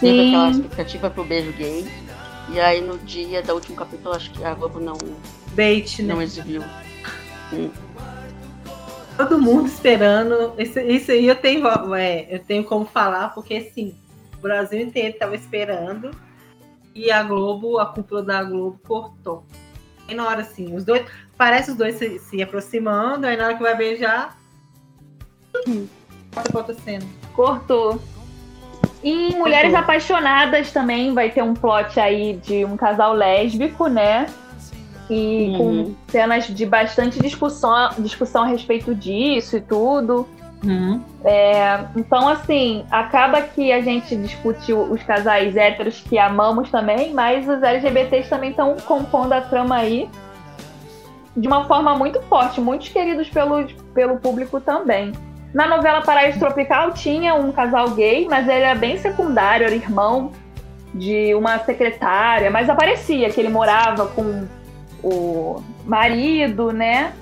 Sim. 0.03 0.17
teve 0.17 0.27
aquela 0.27 0.49
expectativa 0.49 1.09
pro 1.09 1.23
beijo 1.23 1.51
gay. 1.53 1.87
E 2.49 2.59
aí 2.59 2.81
no 2.81 2.97
dia 2.99 3.41
do 3.41 3.53
último 3.53 3.75
capítulo, 3.75 4.15
acho 4.15 4.31
que 4.31 4.43
a 4.43 4.53
Globo 4.53 4.79
não, 4.79 4.97
Bait, 5.53 6.01
não 6.03 6.17
né? 6.17 6.23
exibiu. 6.23 6.63
Hum 7.51 7.69
todo 9.17 9.39
mundo 9.39 9.67
esperando. 9.67 10.53
Isso, 10.57 10.79
isso 10.79 11.11
aí 11.11 11.27
eu 11.27 11.35
tenho, 11.35 11.65
é, 11.95 12.27
eu 12.29 12.39
tenho 12.39 12.63
como 12.63 12.85
falar, 12.85 13.29
porque 13.33 13.55
assim, 13.55 13.95
o 14.37 14.41
Brasil 14.41 14.79
inteiro 14.79 15.13
estava 15.13 15.35
esperando 15.35 16.11
e 16.93 17.11
a 17.11 17.23
Globo, 17.23 17.79
a 17.79 17.85
cúpula 17.85 18.21
da 18.21 18.43
Globo 18.43 18.79
cortou. 18.85 19.45
Aí 20.07 20.15
na 20.15 20.27
hora 20.27 20.41
assim, 20.41 20.75
os 20.75 20.83
dois, 20.83 21.05
parece 21.37 21.71
os 21.71 21.77
dois 21.77 21.95
se, 21.95 22.19
se 22.19 22.41
aproximando, 22.41 23.25
aí 23.25 23.37
na 23.37 23.45
hora 23.45 23.55
que 23.55 23.63
vai 23.63 23.75
beijar, 23.75 24.37
corta 26.33 26.57
outra 26.57 26.75
cena. 26.75 27.05
Cortou. 27.33 28.01
E 29.03 29.35
Mulheres 29.35 29.73
Apaixonadas 29.73 30.71
também 30.71 31.13
vai 31.13 31.29
ter 31.29 31.41
um 31.43 31.53
plot 31.53 31.99
aí 31.99 32.39
de 32.41 32.63
um 32.63 32.77
casal 32.77 33.13
lésbico, 33.13 33.87
né? 33.87 34.27
E 35.09 35.49
Uhum. 35.49 35.57
com 35.57 35.95
cenas 36.07 36.47
de 36.47 36.65
bastante 36.65 37.19
discussão, 37.19 37.89
discussão 37.99 38.43
a 38.43 38.47
respeito 38.47 38.95
disso 38.95 39.57
e 39.57 39.61
tudo. 39.61 40.27
Uhum. 40.63 41.01
Então, 41.97 42.27
assim, 42.29 42.85
acaba 42.89 43.41
que 43.41 43.73
a 43.73 43.81
gente 43.81 44.15
discute 44.15 44.71
os 44.71 45.03
casais 45.03 45.57
héteros 45.57 45.99
que 45.99 46.17
amamos 46.17 46.71
também, 46.71 47.13
mas 47.13 47.47
os 47.47 47.61
LGBTs 47.61 48.29
também 48.29 48.51
estão 48.51 48.77
compondo 48.85 49.33
a 49.33 49.41
trama 49.41 49.75
aí 49.75 50.09
de 51.35 51.47
uma 51.47 51.65
forma 51.65 51.95
muito 51.95 52.21
forte, 52.23 52.61
muitos 52.61 52.87
queridos 52.89 53.29
pelo, 53.29 53.65
pelo 53.93 54.17
público 54.17 54.61
também. 54.61 55.11
Na 55.53 55.67
novela 55.67 56.01
Paraíso 56.01 56.39
Tropical 56.39 56.91
tinha 56.93 57.35
um 57.35 57.51
casal 57.51 57.89
gay, 57.91 58.27
mas 58.29 58.47
ele 58.47 58.63
era 58.63 58.75
bem 58.75 58.97
secundário, 58.97 59.65
era 59.65 59.75
irmão 59.75 60.31
de 60.93 61.33
uma 61.35 61.59
secretária, 61.59 62.49
mas 62.49 62.69
aparecia 62.69 63.29
que 63.29 63.39
ele 63.39 63.49
morava 63.49 64.07
com 64.07 64.47
o 65.03 65.61
marido, 65.85 66.71
né? 66.71 67.13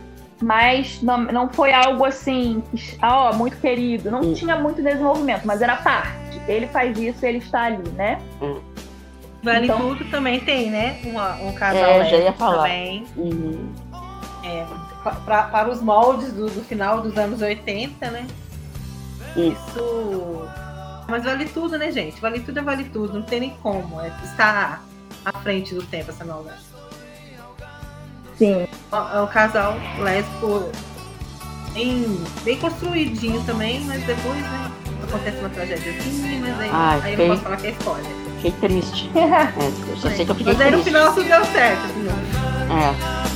Mas 0.42 1.02
não, 1.02 1.18
não 1.20 1.50
foi 1.50 1.72
algo 1.74 2.04
assim, 2.06 2.64
ah, 3.02 3.30
ó, 3.30 3.34
muito 3.34 3.58
querido. 3.58 4.10
Não 4.10 4.22
Hum. 4.22 4.34
tinha 4.34 4.56
muito 4.56 4.82
desenvolvimento, 4.82 5.42
mas 5.46 5.62
era 5.62 5.76
parte. 5.76 6.42
Ele 6.48 6.68
faz 6.68 6.98
isso, 6.98 7.24
ele 7.26 7.38
está 7.38 7.64
ali, 7.64 7.88
né? 7.90 8.18
Vale 9.44 9.66
Então- 9.66 9.78
Tudo 9.80 10.06
também 10.10 10.40
tem, 10.40 10.70
né? 10.72 11.00
Uma- 11.06 11.36
um 11.36 11.54
casal 11.54 12.02
É, 12.02 12.06
já 12.06 12.18
ia 12.18 12.34
falar. 12.34 12.64
também. 12.64 13.06
Uhum. 13.18 13.70
É, 14.44 14.66
pra- 15.04 15.44
para 15.44 15.70
os 15.70 15.82
moldes 15.82 16.32
do, 16.34 16.48
do 16.50 16.64
final 16.64 17.02
dos 17.02 17.18
anos 17.18 17.42
80, 17.42 18.10
né? 18.12 18.28
Hum. 19.36 19.52
Isso. 19.52 20.48
Mas 21.08 21.24
vale 21.24 21.46
tudo, 21.46 21.78
né, 21.78 21.92
gente? 21.92 22.22
Vale 22.22 22.40
tudo 22.40 22.60
é 22.60 22.62
vale 22.62 22.84
tudo. 22.86 23.14
Não 23.16 23.22
tem 23.24 23.40
nem 23.42 23.50
como. 23.62 24.00
É, 24.00 24.12
está 24.24 24.80
à 25.26 25.32
frente 25.40 25.74
do 25.76 25.84
tempo 25.84 26.10
essa 26.12 26.24
novela. 26.24 26.58
Sim. 28.38 28.68
É 28.92 29.22
um 29.22 29.28
casal 29.28 29.76
lésbico 30.00 30.72
bem, 31.74 32.18
bem 32.44 32.58
construidinho 32.58 33.44
também, 33.44 33.82
mas 33.82 34.04
depois, 34.04 34.42
né? 34.42 34.72
Acontece 35.04 35.38
uma 35.40 35.50
tragédiazinha, 35.50 36.40
mas 36.40 36.60
aí, 36.60 36.70
Ai, 36.72 37.02
aí 37.04 37.14
eu 37.14 37.20
não 37.20 37.28
posso 37.28 37.42
falar 37.42 37.58
que 37.58 37.68
é 37.68 37.72
spoiler. 37.72 38.12
Fiquei 38.38 38.52
triste. 38.54 39.12
É, 39.16 39.92
eu 39.92 39.98
só 39.98 40.10
sei 40.10 40.26
que 40.26 40.32
eu 40.32 40.36
fiquei 40.36 40.54
Mas 40.54 40.62
aí 40.62 40.72
no 40.72 40.84
final 40.84 41.14
tudo 41.14 41.28
deu 41.28 41.46
certo, 41.46 41.82
viu? 41.94 42.12
É. 42.12 43.31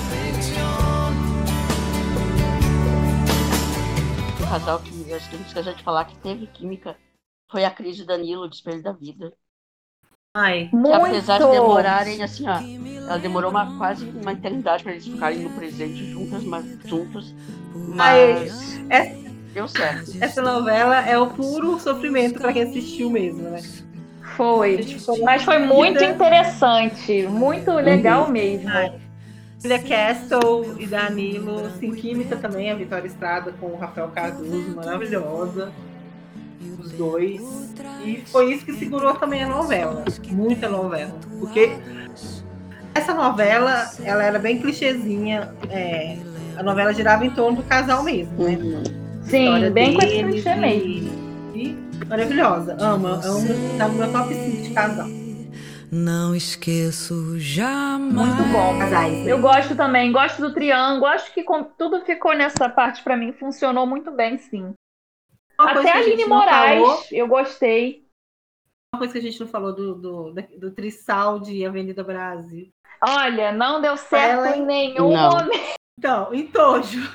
O 4.45 4.47
casal 4.47 4.79
que 4.79 5.13
acho 5.13 5.29
que 5.29 5.36
a 5.36 5.38
gente 5.39 5.47
esqueceu 5.47 5.73
de 5.73 5.84
falar 5.84 6.05
que 6.05 6.15
teve 6.17 6.45
química 6.47 6.95
foi 7.51 7.65
a 7.65 7.71
crise 7.71 8.01
do 8.03 8.08
Danilo, 8.08 8.47
Espelho 8.47 8.84
da 8.84 8.91
Vida. 8.91 9.34
Ai, 10.36 10.67
Que 10.67 10.75
Muito. 10.75 10.95
apesar 10.95 11.39
de 11.39 11.49
demorarem, 11.49 12.21
assim, 12.21 12.45
ó, 12.47 12.60
ela 13.08 13.17
demorou 13.17 13.49
uma, 13.49 13.77
quase 13.77 14.05
uma 14.05 14.34
eternidade 14.34 14.84
para 14.84 14.91
eles 14.91 15.08
ficarem 15.08 15.39
no 15.39 15.49
presente 15.51 16.12
juntas, 16.12 16.43
mas, 16.43 16.65
juntos. 16.86 17.34
Mas 17.73 18.79
é- 18.89 19.15
deu 19.53 19.67
certo. 19.67 20.12
essa 20.21 20.41
novela 20.41 20.99
é 21.08 21.17
o 21.17 21.27
puro 21.31 21.79
sofrimento 21.79 22.39
pra 22.39 22.53
quem 22.53 22.63
assistiu 22.63 23.10
mesmo, 23.10 23.49
né? 23.49 23.62
Foi. 24.36 24.86
Mas 25.23 25.43
foi 25.43 25.60
muito 25.60 25.99
Vida. 25.99 26.12
interessante. 26.12 27.23
Muito 27.27 27.71
legal 27.71 28.29
mesmo. 28.29 28.69
Ai. 28.69 29.04
Filha 29.65 29.80
Castle 29.80 30.75
e 30.80 30.86
Danilo, 30.86 31.71
sem 31.80 31.89
química 31.91 32.36
também, 32.36 32.69
a 32.69 32.75
Vitória 32.75 33.08
Estrada 33.08 33.51
com 33.60 33.65
o 33.65 33.75
Rafael 33.75 34.10
Cardoso, 34.10 34.75
maravilhosa. 34.75 35.71
Os 36.80 36.91
dois. 36.91 37.41
E 38.04 38.21
foi 38.28 38.54
isso 38.54 38.63
que 38.63 38.73
segurou 38.73 39.15
também 39.15 39.43
a 39.43 39.49
novela. 39.49 40.06
Muita 40.30 40.69
novela. 40.69 41.15
Porque 41.39 41.71
essa 42.93 43.15
novela, 43.15 43.89
ela 44.04 44.23
era 44.23 44.38
bem 44.38 44.62
clichêzinha. 44.62 45.51
é, 45.71 46.17
a 46.56 46.62
novela 46.62 46.93
girava 46.93 47.25
em 47.25 47.32
torno 47.32 47.58
do 47.58 47.63
casal 47.63 48.04
mesmo, 48.04 48.43
né? 48.43 48.51
Uhum. 48.62 48.84
Sim, 49.23 49.71
bem 49.71 49.95
com 49.95 50.06
esse 50.06 50.23
clichê 50.23 50.49
e- 50.51 50.56
mesmo. 50.56 51.12
E 51.56 51.78
maravilhosa. 52.08 52.78
Amo. 52.80 53.08
É 53.08 53.32
um, 53.32 53.78
tá 53.80 53.88
no 53.88 53.95
meu 53.95 54.12
top 54.12 54.32
5 54.32 54.62
de 54.62 54.69
casal. 54.69 55.08
Não 55.97 56.36
esqueço 56.36 57.39
jamais. 57.39 58.12
Muito 58.13 58.43
bom. 58.51 58.73
Né? 58.73 59.23
Eu 59.31 59.39
gosto 59.39 59.77
também, 59.77 60.12
gosto 60.12 60.41
do 60.41 60.53
triângulo. 60.53 61.05
Acho 61.05 61.34
que 61.34 61.41
tudo 61.77 62.01
ficou 62.03 62.36
nessa 62.36 62.67
parte 62.67 63.01
pra 63.01 63.15
mim, 63.15 63.31
funcionou 63.31 63.88
muito 63.88 64.12
bem, 64.12 64.38
sim. 64.38 64.73
Uma 65.58 65.71
Até 65.71 65.89
a 65.91 65.95
Aline 65.99 66.25
Moraes, 66.25 66.81
falou- 66.81 67.03
eu 67.12 67.27
gostei. 67.29 68.05
Uma 68.93 68.99
coisa 68.99 69.13
que 69.13 69.19
a 69.19 69.21
gente 69.21 69.39
não 69.39 69.47
falou 69.47 69.73
do, 69.73 69.95
do, 69.95 70.34
do 70.60 70.71
Trissal 70.71 71.39
de 71.39 71.65
Avenida 71.65 72.03
Brasil. 72.03 72.67
Olha, 73.01 73.53
não 73.53 73.79
deu 73.79 73.95
certo 73.95 74.45
Ela- 74.47 74.58
em 74.58 74.65
nenhum 74.65 75.13
Não. 75.13 75.29
momento. 75.31 75.75
Então, 75.97 76.34
em 76.34 76.45
Tojo. 76.47 77.10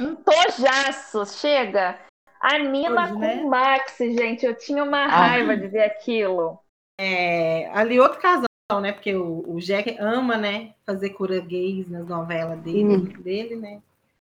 Um 0.00 0.14
tojaço, 0.16 1.26
chega. 1.26 1.98
A 2.40 2.58
Nina 2.58 3.02
Tojo, 3.08 3.12
com 3.14 3.18
né? 3.20 3.34
o 3.42 3.48
Max, 3.50 3.96
gente, 3.98 4.46
eu 4.46 4.54
tinha 4.56 4.82
uma 4.82 5.04
Ah. 5.04 5.08
raiva 5.08 5.54
de 5.54 5.66
ver 5.66 5.82
aquilo. 5.82 6.58
É, 6.98 7.68
ali 7.70 8.00
outro 8.00 8.20
casal, 8.20 8.46
né? 8.80 8.92
Porque 8.92 9.14
o, 9.14 9.44
o 9.46 9.60
Jack 9.60 9.96
ama, 10.00 10.36
né? 10.36 10.74
Fazer 10.84 11.10
cura 11.10 11.40
gays 11.40 11.88
nas 11.88 12.06
novelas 12.06 12.58
dele, 12.60 12.84
Hum. 12.84 13.04
dele 13.22 13.56
né? 13.56 13.82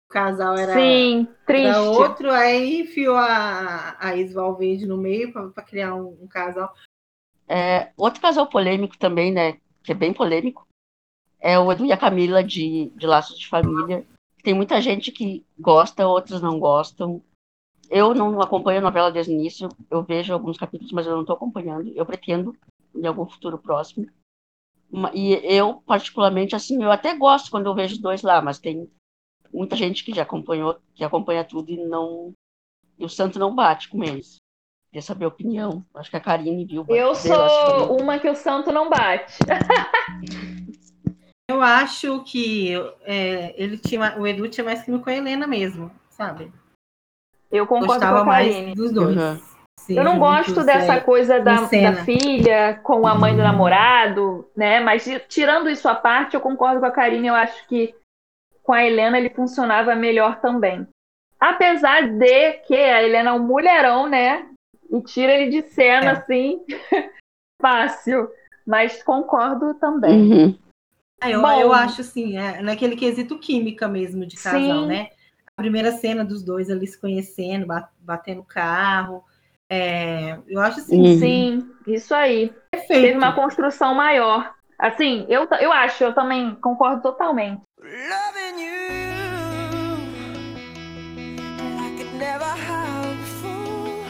O 0.09 0.13
casal 0.13 0.55
era, 0.55 0.73
Sim, 0.73 1.27
triste. 1.45 1.67
era 1.67 1.81
outro, 1.81 2.31
aí 2.31 2.81
enfiou 2.81 3.15
a, 3.15 3.95
a 3.99 4.15
Is 4.15 4.33
Valverde 4.33 4.85
no 4.85 4.97
meio 4.97 5.31
para 5.31 5.63
criar 5.63 5.95
um, 5.95 6.17
um 6.21 6.27
casal. 6.27 6.73
É, 7.47 7.91
outro 7.97 8.21
casal 8.21 8.47
polêmico 8.47 8.97
também, 8.97 9.31
né? 9.31 9.57
Que 9.83 9.91
é 9.91 9.95
bem 9.95 10.13
polêmico. 10.13 10.67
É 11.39 11.59
o 11.59 11.71
Edu 11.71 11.85
e 11.85 11.91
a 11.91 11.97
Camila 11.97 12.43
de, 12.43 12.91
de 12.95 13.05
Laços 13.05 13.37
de 13.37 13.47
Família. 13.47 14.05
Tem 14.43 14.53
muita 14.53 14.79
gente 14.81 15.11
que 15.11 15.43
gosta, 15.59 16.07
outros 16.07 16.41
não 16.41 16.59
gostam. 16.59 17.21
Eu 17.95 18.15
não 18.15 18.41
acompanho 18.41 18.79
a 18.79 18.81
novela 18.81 19.11
desde 19.11 19.31
o 19.31 19.35
início. 19.35 19.69
Eu 19.87 20.01
vejo 20.01 20.33
alguns 20.33 20.57
capítulos, 20.57 20.91
mas 20.91 21.05
eu 21.05 21.13
não 21.13 21.21
estou 21.21 21.35
acompanhando. 21.35 21.91
Eu 21.95 22.03
pretendo 22.03 22.57
em 22.95 23.05
algum 23.05 23.27
futuro 23.27 23.55
próximo. 23.59 24.07
E 25.13 25.33
eu, 25.43 25.75
particularmente, 25.85 26.55
assim, 26.55 26.83
eu 26.83 26.91
até 26.91 27.15
gosto 27.15 27.51
quando 27.51 27.67
eu 27.67 27.75
vejo 27.75 27.93
os 27.93 28.01
dois 28.01 28.23
lá, 28.23 28.41
mas 28.41 28.57
tem 28.57 28.89
muita 29.53 29.75
gente 29.75 30.03
que 30.03 30.11
já 30.11 30.23
acompanhou, 30.23 30.79
que 30.95 31.03
acompanha 31.03 31.43
tudo 31.43 31.71
e 31.71 31.77
não. 31.77 32.33
E 32.97 33.05
o 33.05 33.09
santo 33.09 33.37
não 33.37 33.53
bate 33.53 33.87
com 33.89 34.03
eles. 34.03 34.37
Queria 34.87 35.03
saber 35.03 35.25
a 35.25 35.27
opinião. 35.27 35.85
Acho 35.93 36.09
que 36.09 36.17
a 36.17 36.19
Karine 36.19 36.65
viu. 36.65 36.87
Eu 36.89 37.13
sou 37.13 38.01
uma 38.01 38.17
que 38.17 38.29
o 38.29 38.35
santo 38.35 38.71
não 38.71 38.89
bate. 38.89 39.37
Eu 41.47 41.61
acho 41.61 42.23
que 42.23 42.73
é, 43.01 43.53
ele 43.61 43.77
tinha, 43.77 44.17
o 44.17 44.25
Edu 44.25 44.47
tinha 44.47 44.63
mais 44.63 44.81
química 44.81 45.03
com 45.03 45.09
a 45.11 45.13
Helena 45.13 45.45
mesmo, 45.45 45.91
sabe? 46.09 46.51
Eu 47.53 47.67
concordo 47.67 47.93
Gostava 47.93 48.23
com 48.23 48.31
a 48.31 48.33
Karine. 48.33 48.73
dos 48.73 48.91
dois. 48.91 49.15
Uhum. 49.15 49.39
Sim, 49.79 49.97
Eu 49.97 50.03
não 50.03 50.17
gosto 50.17 50.63
dessa 50.63 50.95
é. 50.95 50.99
coisa 51.01 51.39
da, 51.39 51.55
da 51.61 51.93
filha 52.05 52.79
com 52.83 53.05
a 53.05 53.13
mãe 53.13 53.35
do 53.35 53.43
namorado, 53.43 54.49
né? 54.55 54.79
Mas 54.79 55.05
tirando 55.27 55.69
isso 55.69 55.87
à 55.87 55.93
parte, 55.93 56.33
eu 56.33 56.41
concordo 56.41 56.79
com 56.79 56.85
a 56.85 56.91
Karine. 56.91 57.27
Eu 57.27 57.35
acho 57.35 57.67
que 57.67 57.93
com 58.63 58.73
a 58.73 58.83
Helena 58.83 59.19
ele 59.19 59.29
funcionava 59.29 59.93
melhor 59.93 60.39
também. 60.39 60.87
Apesar 61.39 62.07
de 62.07 62.53
que 62.65 62.73
a 62.75 63.03
Helena 63.03 63.29
é 63.29 63.33
um 63.33 63.39
mulherão, 63.39 64.07
né? 64.07 64.47
E 64.89 65.01
tira 65.01 65.33
ele 65.33 65.51
de 65.51 65.67
cena, 65.69 66.07
É. 66.07 66.09
assim, 66.11 66.61
fácil. 67.61 68.29
Mas 68.65 69.03
concordo 69.03 69.73
também. 69.75 70.31
Uhum. 70.31 70.59
Ah, 71.21 71.29
eu, 71.29 71.41
Bom. 71.41 71.59
eu 71.59 71.73
acho 71.73 72.01
assim, 72.01 72.37
é, 72.37 72.61
naquele 72.61 72.95
quesito 72.95 73.37
química 73.37 73.87
mesmo 73.87 74.25
de 74.25 74.37
casal, 74.37 74.59
Sim. 74.59 74.87
né? 74.87 75.09
A 75.57 75.61
primeira 75.61 75.91
cena 75.91 76.25
dos 76.25 76.41
dois 76.43 76.69
ali 76.69 76.87
se 76.87 76.99
conhecendo, 76.99 77.67
ba- 77.67 77.89
batendo 77.99 78.43
carro. 78.43 79.23
é, 79.69 80.37
eu 80.47 80.59
acho 80.59 80.79
assim, 80.81 80.99
Uhum. 81.01 81.19
Sim, 81.19 81.71
isso 81.87 82.13
aí. 82.13 82.51
perfeito. 82.71 83.01
Teve 83.01 83.17
uma 83.17 83.31
construção 83.33 83.95
maior. 83.95 84.53
Assim, 84.77 85.25
eu, 85.29 85.47
eu 85.61 85.71
acho, 85.71 86.03
eu 86.03 86.13
também 86.13 86.53
concordo 86.55 87.01
totalmente. 87.01 87.61
Loving 87.81 88.61
you 88.61 88.71
like 91.77 92.01
it 92.03 92.15
never 92.15 92.43
have 92.45 93.15
before. 93.17 94.03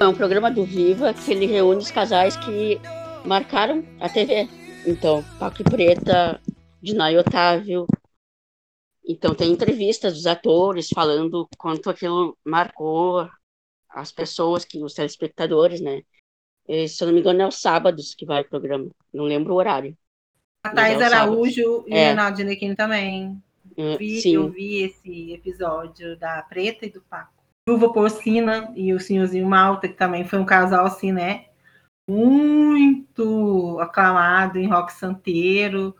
É 0.00 0.06
um 0.08 0.14
programa 0.14 0.50
do 0.50 0.64
Viva 0.64 1.12
que 1.14 1.30
ele 1.32 1.46
reúne 1.46 1.78
os 1.78 1.90
casais 1.90 2.36
que 2.36 2.80
marcaram 3.24 3.84
a 4.00 4.08
TV. 4.08 4.48
Então, 4.86 5.22
Paco 5.38 5.60
e 5.60 5.64
Preta, 5.64 6.40
Dinah 6.82 7.12
e 7.12 7.18
Otávio. 7.18 7.86
Então, 9.12 9.34
tem 9.34 9.50
entrevistas 9.50 10.14
dos 10.14 10.26
atores 10.26 10.88
falando 10.94 11.48
quanto 11.58 11.90
aquilo 11.90 12.38
marcou 12.44 13.28
as 13.88 14.12
pessoas, 14.12 14.64
que 14.64 14.82
os 14.82 14.94
telespectadores, 14.94 15.80
né? 15.80 16.02
E, 16.68 16.88
se 16.88 17.02
eu 17.02 17.08
não 17.08 17.14
me 17.14 17.20
engano, 17.20 17.42
é 17.42 17.46
os 17.48 17.60
sábados 17.60 18.14
que 18.14 18.24
vai 18.24 18.42
o 18.42 18.48
programa. 18.48 18.88
Não 19.12 19.24
lembro 19.24 19.52
o 19.52 19.56
horário. 19.56 19.96
A 20.64 20.70
Thais 20.70 21.00
é 21.00 21.06
o 21.06 21.10
sábado. 21.10 21.32
Araújo 21.32 21.84
e 21.88 21.92
o 21.92 21.96
É. 21.96 22.06
Reinaldo 22.06 22.36
Ginequim 22.36 22.74
também. 22.76 23.42
É, 23.76 23.96
Vi- 23.96 24.20
Sim. 24.20 24.34
Eu 24.34 24.48
vi 24.48 24.82
esse 24.82 25.32
episódio 25.32 26.16
da 26.16 26.40
Preta 26.42 26.86
e 26.86 26.90
do 26.90 27.00
Paco. 27.02 27.32
Viúva 27.68 27.92
Porcina 27.92 28.72
e 28.76 28.92
o 28.92 29.00
Senhorzinho 29.00 29.48
Malta, 29.48 29.88
que 29.88 29.94
também 29.94 30.24
foi 30.24 30.38
um 30.38 30.46
casal 30.46 30.86
assim, 30.86 31.10
né? 31.10 31.46
Muito 32.08 33.78
aclamado 33.80 34.58
em 34.58 34.68
rock 34.68 34.92
santeiro. 34.92 35.96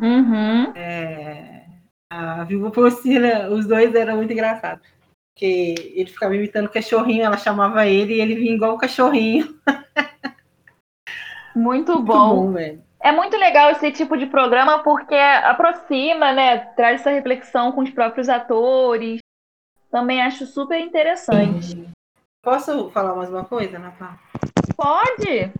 Uhum. 0.00 0.72
É, 0.74 1.51
a 2.12 2.44
Viúva 2.44 2.70
Porcina, 2.70 3.48
os 3.48 3.66
dois 3.66 3.94
eram 3.94 4.16
muito 4.16 4.32
engraçados. 4.32 4.86
Porque 5.32 5.74
ele 5.94 6.10
ficava 6.10 6.36
imitando 6.36 6.66
o 6.66 6.70
cachorrinho, 6.70 7.24
ela 7.24 7.38
chamava 7.38 7.86
ele 7.86 8.14
e 8.14 8.20
ele 8.20 8.34
vinha 8.34 8.54
igual 8.54 8.74
o 8.74 8.78
cachorrinho. 8.78 9.58
Muito 11.54 11.92
Muito 11.92 12.02
bom. 12.02 12.46
bom, 12.46 12.52
velho. 12.52 12.82
É 12.98 13.12
muito 13.12 13.36
legal 13.36 13.70
esse 13.72 13.92
tipo 13.92 14.16
de 14.16 14.24
programa 14.24 14.82
porque 14.82 15.14
aproxima, 15.14 16.32
né? 16.32 16.58
Traz 16.76 17.02
essa 17.02 17.10
reflexão 17.10 17.72
com 17.72 17.82
os 17.82 17.90
próprios 17.90 18.26
atores. 18.26 19.18
Também 19.90 20.22
acho 20.22 20.46
super 20.46 20.80
interessante. 20.80 21.90
Posso 22.42 22.88
falar 22.90 23.14
mais 23.14 23.28
uma 23.28 23.44
coisa, 23.44 23.76
Ana 23.76 23.90
Paula? 23.90 24.18
Pode? 24.74 25.52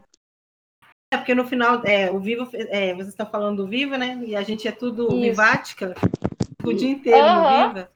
É 1.13 1.17
porque 1.19 1.35
no 1.35 1.45
final, 1.45 1.83
é, 1.85 2.11
o 2.11 2.19
Vivo, 2.19 2.49
é, 2.55 2.95
vocês 2.95 3.09
estão 3.09 3.27
falando 3.27 3.59
do 3.59 3.69
Viva, 3.69 3.99
né? 3.99 4.19
E 4.25 4.35
a 4.35 4.43
gente 4.43 4.67
é 4.67 4.73
tudo 4.73 5.09
Isso. 5.09 5.21
Vivática, 5.21 5.95
o 6.65 6.73
dia 6.75 6.91
inteiro 6.91 7.25
Aham. 7.27 7.69
no 7.69 7.75
Viva. 7.75 7.91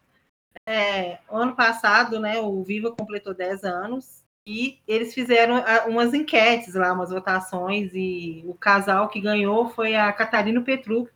É, 0.69 1.19
ano 1.31 1.55
passado, 1.55 2.19
né, 2.19 2.39
o 2.41 2.63
Viva 2.65 2.91
completou 2.91 3.33
10 3.35 3.63
anos 3.65 4.25
e 4.49 4.79
eles 4.87 5.15
fizeram 5.15 5.57
ah, 5.57 5.85
umas 5.87 6.13
enquetes 6.15 6.75
lá, 6.75 6.93
umas 6.93 7.11
votações, 7.11 7.93
e 7.95 8.43
o 8.47 8.55
casal 8.55 9.09
que 9.09 9.21
ganhou 9.21 9.69
foi 9.71 9.95
a 9.95 10.13
Catarina 10.13 10.61
Petruc. 10.61 11.11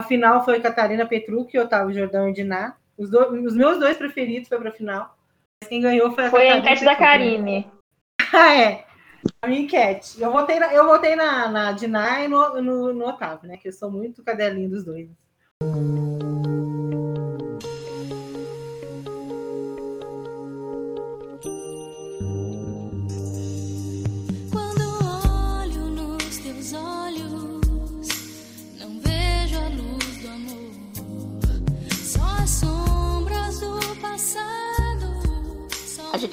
A 0.00 0.04
final 0.04 0.44
foi 0.44 0.60
Catarina 0.60 1.06
Petruc 1.06 1.54
e 1.54 1.58
Otávio 1.60 1.94
Jordão 1.94 2.28
e 2.28 2.32
Diná. 2.32 2.76
Os, 2.98 3.10
do- 3.10 3.32
os 3.44 3.54
meus 3.56 3.78
dois 3.78 3.96
preferidos 3.96 4.48
foi 4.48 4.58
para 4.58 4.68
a 4.70 4.72
final. 4.72 5.16
Mas 5.62 5.68
quem 5.68 5.80
ganhou 5.80 6.12
foi 6.12 6.26
a 6.26 6.30
Foi 6.30 6.48
a 6.48 6.56
Catarina 6.56 6.70
enquete 6.70 6.84
da 6.84 6.96
Petruc, 6.96 7.02
né? 7.02 7.62
Karine. 7.62 7.72
Ah, 8.34 8.54
é. 8.56 8.86
A 9.42 9.46
minha 9.46 9.60
enquete. 9.60 10.20
Eu 10.20 10.32
votei 10.32 10.58
na, 10.58 10.72
eu 10.72 10.86
votei 10.86 11.14
na, 11.14 11.48
na 11.48 11.72
Diná 11.72 12.24
e 12.24 12.28
no, 12.28 12.62
no, 12.62 12.92
no 12.94 13.06
Otávio, 13.06 13.46
né? 13.48 13.56
Que 13.58 13.68
eu 13.68 13.72
sou 13.72 13.90
muito 13.90 14.22
cadelinho 14.24 14.70
dos 14.70 14.84
dois. 14.84 15.08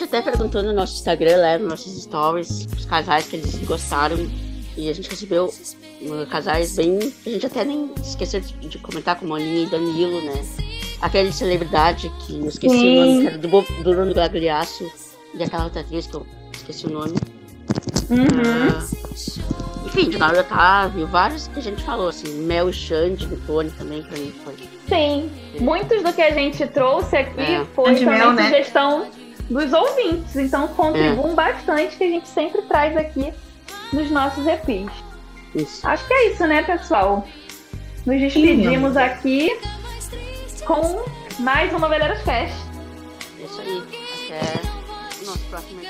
Até 0.09 0.21
perguntou 0.21 0.63
no 0.63 0.73
nosso 0.73 0.95
Instagram, 0.95 1.37
lá, 1.37 1.57
nos 1.57 1.69
nossos 1.69 2.03
stories, 2.03 2.67
os 2.75 2.85
casais 2.85 3.27
que 3.27 3.35
eles 3.35 3.55
gostaram. 3.65 4.17
E 4.75 4.89
a 4.89 4.93
gente 4.93 5.09
recebeu 5.09 5.45
uh, 5.45 6.25
casais 6.29 6.75
bem. 6.75 7.13
A 7.25 7.29
gente 7.29 7.45
até 7.45 7.63
nem 7.63 7.91
esqueceu 8.01 8.39
de, 8.39 8.53
de 8.53 8.77
comentar 8.79 9.19
com 9.19 9.25
Moninha 9.25 9.63
e 9.63 9.65
Danilo, 9.67 10.21
né? 10.21 10.43
Aquele 11.01 11.31
celebridade 11.31 12.11
que 12.25 12.39
eu 12.39 12.47
esqueci 12.47 12.75
Sim. 12.75 12.97
o 12.97 13.05
nome, 13.05 13.21
que 13.21 13.27
era 13.27 13.37
do, 13.37 13.47
do 13.83 13.91
Bruno 13.91 14.13
Gagliasso 14.13 14.89
e 15.33 15.43
aquela 15.43 15.65
outra 15.65 15.81
atriz 15.81 16.07
que 16.07 16.15
eu 16.15 16.25
esqueci 16.53 16.87
o 16.87 16.89
nome. 16.89 17.15
Uhum. 18.09 18.27
Ah, 18.73 18.87
enfim, 19.85 20.09
de 20.09 20.17
Laura 20.17 20.41
Otávio, 20.41 21.07
vários 21.07 21.47
que 21.47 21.59
a 21.59 21.61
gente 21.61 21.83
falou, 21.83 22.09
assim, 22.09 22.29
Mel 22.45 22.69
e 22.69 22.73
Xande, 22.73 23.25
do 23.27 23.37
Tony 23.45 23.71
também, 23.71 24.01
pra 24.03 24.17
mim 24.17 24.33
foi. 24.43 24.55
Sim. 24.87 25.29
Muitos 25.59 26.01
do 26.03 26.13
que 26.13 26.21
a 26.21 26.31
gente 26.31 26.65
trouxe 26.67 27.17
aqui 27.17 27.41
É. 27.41 27.65
foi 27.75 27.95
também 27.95 28.05
mel, 28.05 28.33
né? 28.33 28.49
Dos 29.49 29.73
ouvintes. 29.73 30.35
Então 30.35 30.67
contribuam 30.69 31.35
bastante 31.35 31.97
que 31.97 32.03
a 32.03 32.07
gente 32.07 32.27
sempre 32.27 32.61
traz 32.63 32.95
aqui 32.95 33.33
nos 33.91 34.09
nossos 34.11 34.45
EPIs. 34.45 34.91
Isso. 35.55 35.87
Acho 35.87 36.05
que 36.07 36.13
é 36.13 36.31
isso, 36.31 36.45
né, 36.45 36.61
pessoal? 36.63 37.27
Nos 38.05 38.19
despedimos 38.19 38.95
aqui 38.95 39.59
com 40.65 41.03
mais 41.39 41.71
uma 41.71 41.79
Noveleiras 41.79 42.21
Fest. 42.21 42.53
É 43.39 43.43
isso 43.43 43.61
aí. 43.61 43.83
Até 44.25 45.21
o 45.21 45.25
nosso 45.25 45.45
próximo. 45.45 45.88